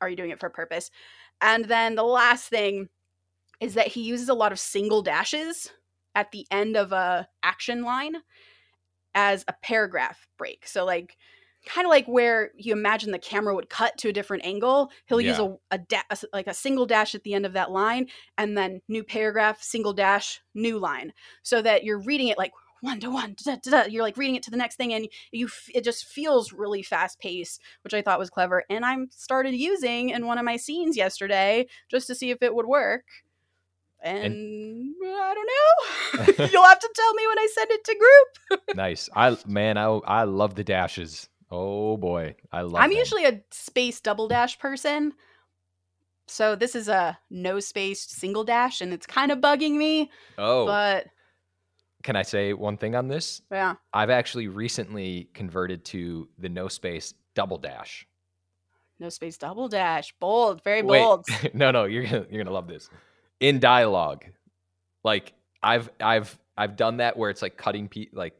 [0.00, 0.90] Are you doing it for a purpose?
[1.40, 2.88] And then the last thing
[3.60, 5.70] is that he uses a lot of single dashes
[6.14, 8.16] at the end of a action line
[9.14, 10.66] as a paragraph break.
[10.66, 11.16] So like
[11.64, 15.20] kind of like where you imagine the camera would cut to a different angle he'll
[15.20, 18.06] use a, a, da- a like a single dash at the end of that line
[18.36, 22.98] and then new paragraph single dash new line so that you're reading it like one
[22.98, 23.84] to one da, da, da.
[23.84, 26.82] you're like reading it to the next thing and you f- it just feels really
[26.82, 30.56] fast paced which i thought was clever and I'm started using in one of my
[30.56, 33.04] scenes yesterday just to see if it would work
[34.02, 34.34] and,
[35.04, 38.26] i don't know you'll have to tell me when i send it to group
[38.74, 39.08] nice.
[39.14, 41.28] I man, I I love the dashes.
[41.54, 42.76] Oh boy, I love.
[42.82, 45.12] i'm usually a space double dash person.
[46.26, 50.64] So this is a no space single dash and it's kind of bugging me Oh,
[50.64, 51.06] but
[52.02, 53.42] can I say one thing on this?
[53.50, 53.74] yeah.
[53.92, 58.06] I've actually recently converted to the no space double dash.
[58.98, 60.14] no space double dash.
[60.20, 60.64] Bold.
[60.64, 61.26] Very Wait, bold.
[61.54, 62.88] No, no, you're gonna you're gonna love this.
[63.40, 64.24] In dialogue,
[65.04, 68.34] like I've I've I've done that where it's like cutting pe like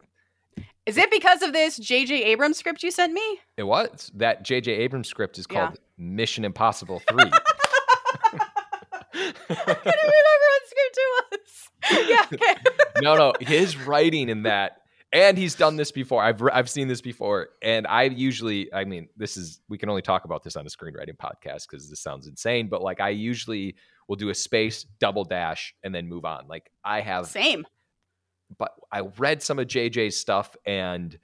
[0.86, 4.72] is it because of this jj abrams script you sent me it was that J.J.
[4.72, 5.66] Abrams script is Yeah.
[5.66, 7.30] called Mission Impossible Three.
[9.14, 12.08] I can't remember what script it was.
[12.08, 12.54] Yeah, okay.
[13.02, 14.78] no, no, his writing in that,
[15.12, 16.22] and he's done this before.
[16.22, 20.02] I've I've seen this before, and I usually, I mean, this is we can only
[20.02, 23.76] talk about this on a screenwriting podcast because this sounds insane, but like I usually
[24.08, 26.46] will do a space double dash and then move on.
[26.48, 27.66] Like I have, Same.
[28.58, 31.18] But I read some of JJ's stuff and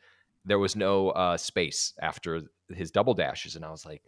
[0.45, 4.03] there was no uh, space after his double dashes, and I was like,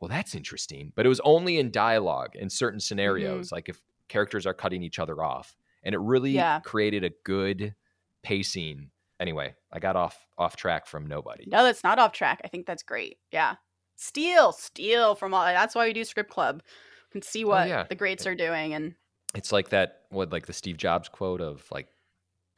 [0.00, 0.92] well, that's interesting.
[0.94, 4.98] But it was only in dialogue in certain scenarios, like if characters are cutting each
[4.98, 6.60] other off, and it really Yeah.
[6.60, 7.74] created a good
[8.22, 8.90] pacing.
[9.20, 11.44] Anyway, I got off off track from nobody.
[11.46, 12.40] No, that's not off track.
[12.44, 13.18] I think that's great.
[13.32, 13.56] Yeah.
[13.96, 15.44] Steal, steal from all.
[15.44, 16.62] That's why we do script club.
[16.66, 17.84] You can see what yeah.
[17.88, 18.94] the greats are doing, and
[19.34, 21.88] It's like that what like the Steve Jobs quote of like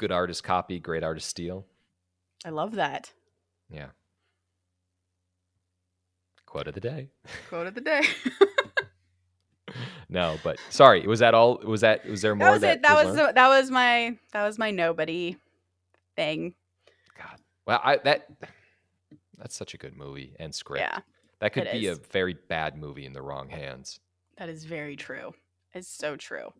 [0.01, 1.67] good artist copy, great artist steal.
[2.45, 3.13] I love that
[3.71, 3.89] Yeah.
[6.47, 7.11] Quote of the day.
[7.49, 8.03] quote of the day.
[10.09, 12.83] No, but sorry, was that all was that was there more that was it.
[12.83, 15.37] That was the, that was my that was my nobody
[16.17, 16.55] thing.
[17.17, 17.39] God.
[17.65, 18.27] Well, I that
[19.39, 20.81] that's such a good movie and script.
[20.81, 20.99] Yeah,
[21.39, 21.99] that could be is.
[21.99, 24.01] a very bad movie in the wrong hands.
[24.37, 25.33] that is very true.
[25.73, 26.53] It's so true.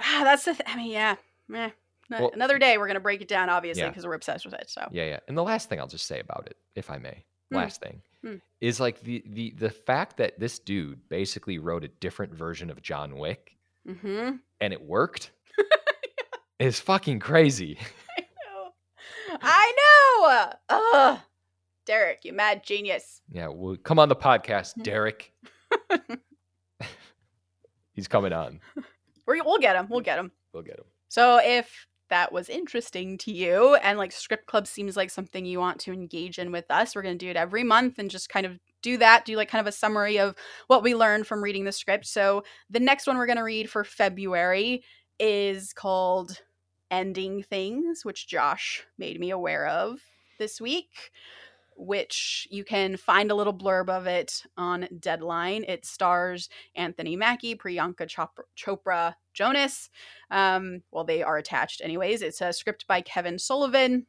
[0.00, 0.54] Ah, that's the.
[0.54, 1.14] Th- I mean, yeah.
[1.46, 1.70] Meh.
[2.10, 3.88] Well- Another day, we're gonna break it down, obviously, Yeah.
[3.90, 4.68] because we're obsessed with it.
[4.70, 5.20] So Yeah, yeah.
[5.28, 7.56] And the last thing I'll just say about it, if I may, Hmm.
[7.56, 8.36] last thing, Hmm.
[8.60, 12.82] is like the the the fact that this dude basically wrote a different version of
[12.82, 14.36] John Wick Mm-hmm.
[14.60, 15.30] and it worked
[16.58, 17.78] is fucking crazy.
[18.18, 18.72] I know.
[19.42, 19.72] I
[20.20, 20.52] know.
[20.70, 21.20] Ugh.
[21.84, 23.22] Derek, you mad genius.
[23.30, 24.82] Yeah, well, come on the podcast, Hmm.
[24.82, 25.32] Derek.
[27.92, 28.60] He's coming on.
[29.26, 29.86] We'll get him.
[29.88, 30.30] We'll get him.
[30.52, 30.84] We'll get him.
[31.08, 35.58] So if that was interesting to you and like script club seems like something you
[35.58, 38.28] want to engage in with us, we're going to do it every month and just
[38.28, 40.34] kind of do that, do like kind of a summary of
[40.68, 42.06] what we learned from reading the script.
[42.06, 44.82] So the next one we're going to read for February
[45.18, 46.40] is called
[46.90, 50.00] Ending Things, which Josh made me aware of
[50.38, 51.10] this week.
[51.78, 55.64] Which you can find a little blurb of it on Deadline.
[55.68, 58.08] It stars Anthony Mackie, Priyanka
[58.56, 59.90] Chopra Jonas,
[60.30, 62.22] um, well, they are attached, anyways.
[62.22, 64.06] It's a script by Kevin Sullivan,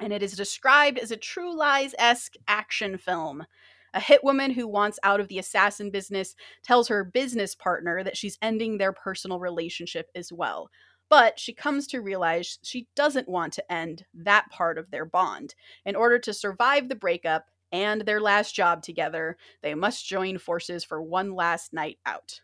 [0.00, 3.46] and it is described as a True Lies esque action film.
[3.94, 8.16] A hit woman who wants out of the assassin business tells her business partner that
[8.16, 10.68] she's ending their personal relationship as well.
[11.08, 15.54] But she comes to realize she doesn't want to end that part of their bond.
[15.84, 20.84] In order to survive the breakup and their last job together, they must join forces
[20.84, 22.40] for one last night out.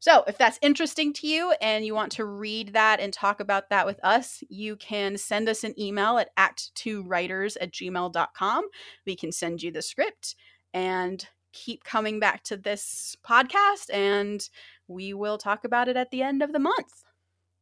[0.00, 3.70] So, if that's interesting to you and you want to read that and talk about
[3.70, 8.68] that with us, you can send us an email at act2writers at gmail.com.
[9.04, 10.36] We can send you the script
[10.72, 14.48] and keep coming back to this podcast, and
[14.86, 17.04] we will talk about it at the end of the month.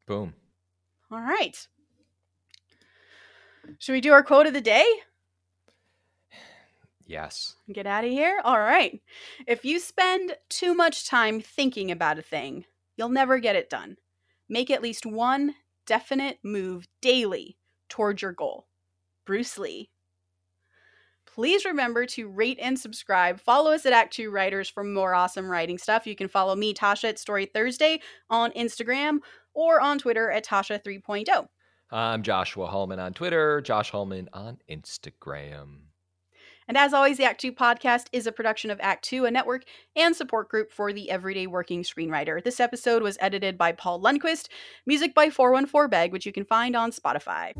[0.06, 0.34] Boom.
[1.10, 1.66] All right.
[3.78, 4.84] Should we do our quote of the day?
[7.06, 7.54] Yes.
[7.72, 8.40] Get out of here?
[8.44, 9.00] All right.
[9.46, 12.64] If you spend too much time thinking about a thing,
[12.96, 13.96] you'll never get it done.
[14.48, 15.54] Make at least one
[15.86, 17.56] definite move daily
[17.88, 18.66] toward your goal.
[19.24, 19.90] Bruce Lee.
[21.26, 23.38] Please remember to rate and subscribe.
[23.40, 26.06] Follow us at Act Two Writers for more awesome writing stuff.
[26.06, 28.00] You can follow me, Tasha, at Story Thursday
[28.30, 29.18] on Instagram
[29.56, 31.48] or on Twitter at Tasha 3.0.
[31.90, 35.78] I'm Joshua Hallman on Twitter, Josh Hallman on Instagram.
[36.68, 39.62] And as always, the Act Two podcast is a production of Act Two, a network
[39.94, 42.42] and support group for the everyday working screenwriter.
[42.42, 44.48] This episode was edited by Paul Lundquist,
[44.84, 47.52] music by 414 Beg, which you can find on Spotify.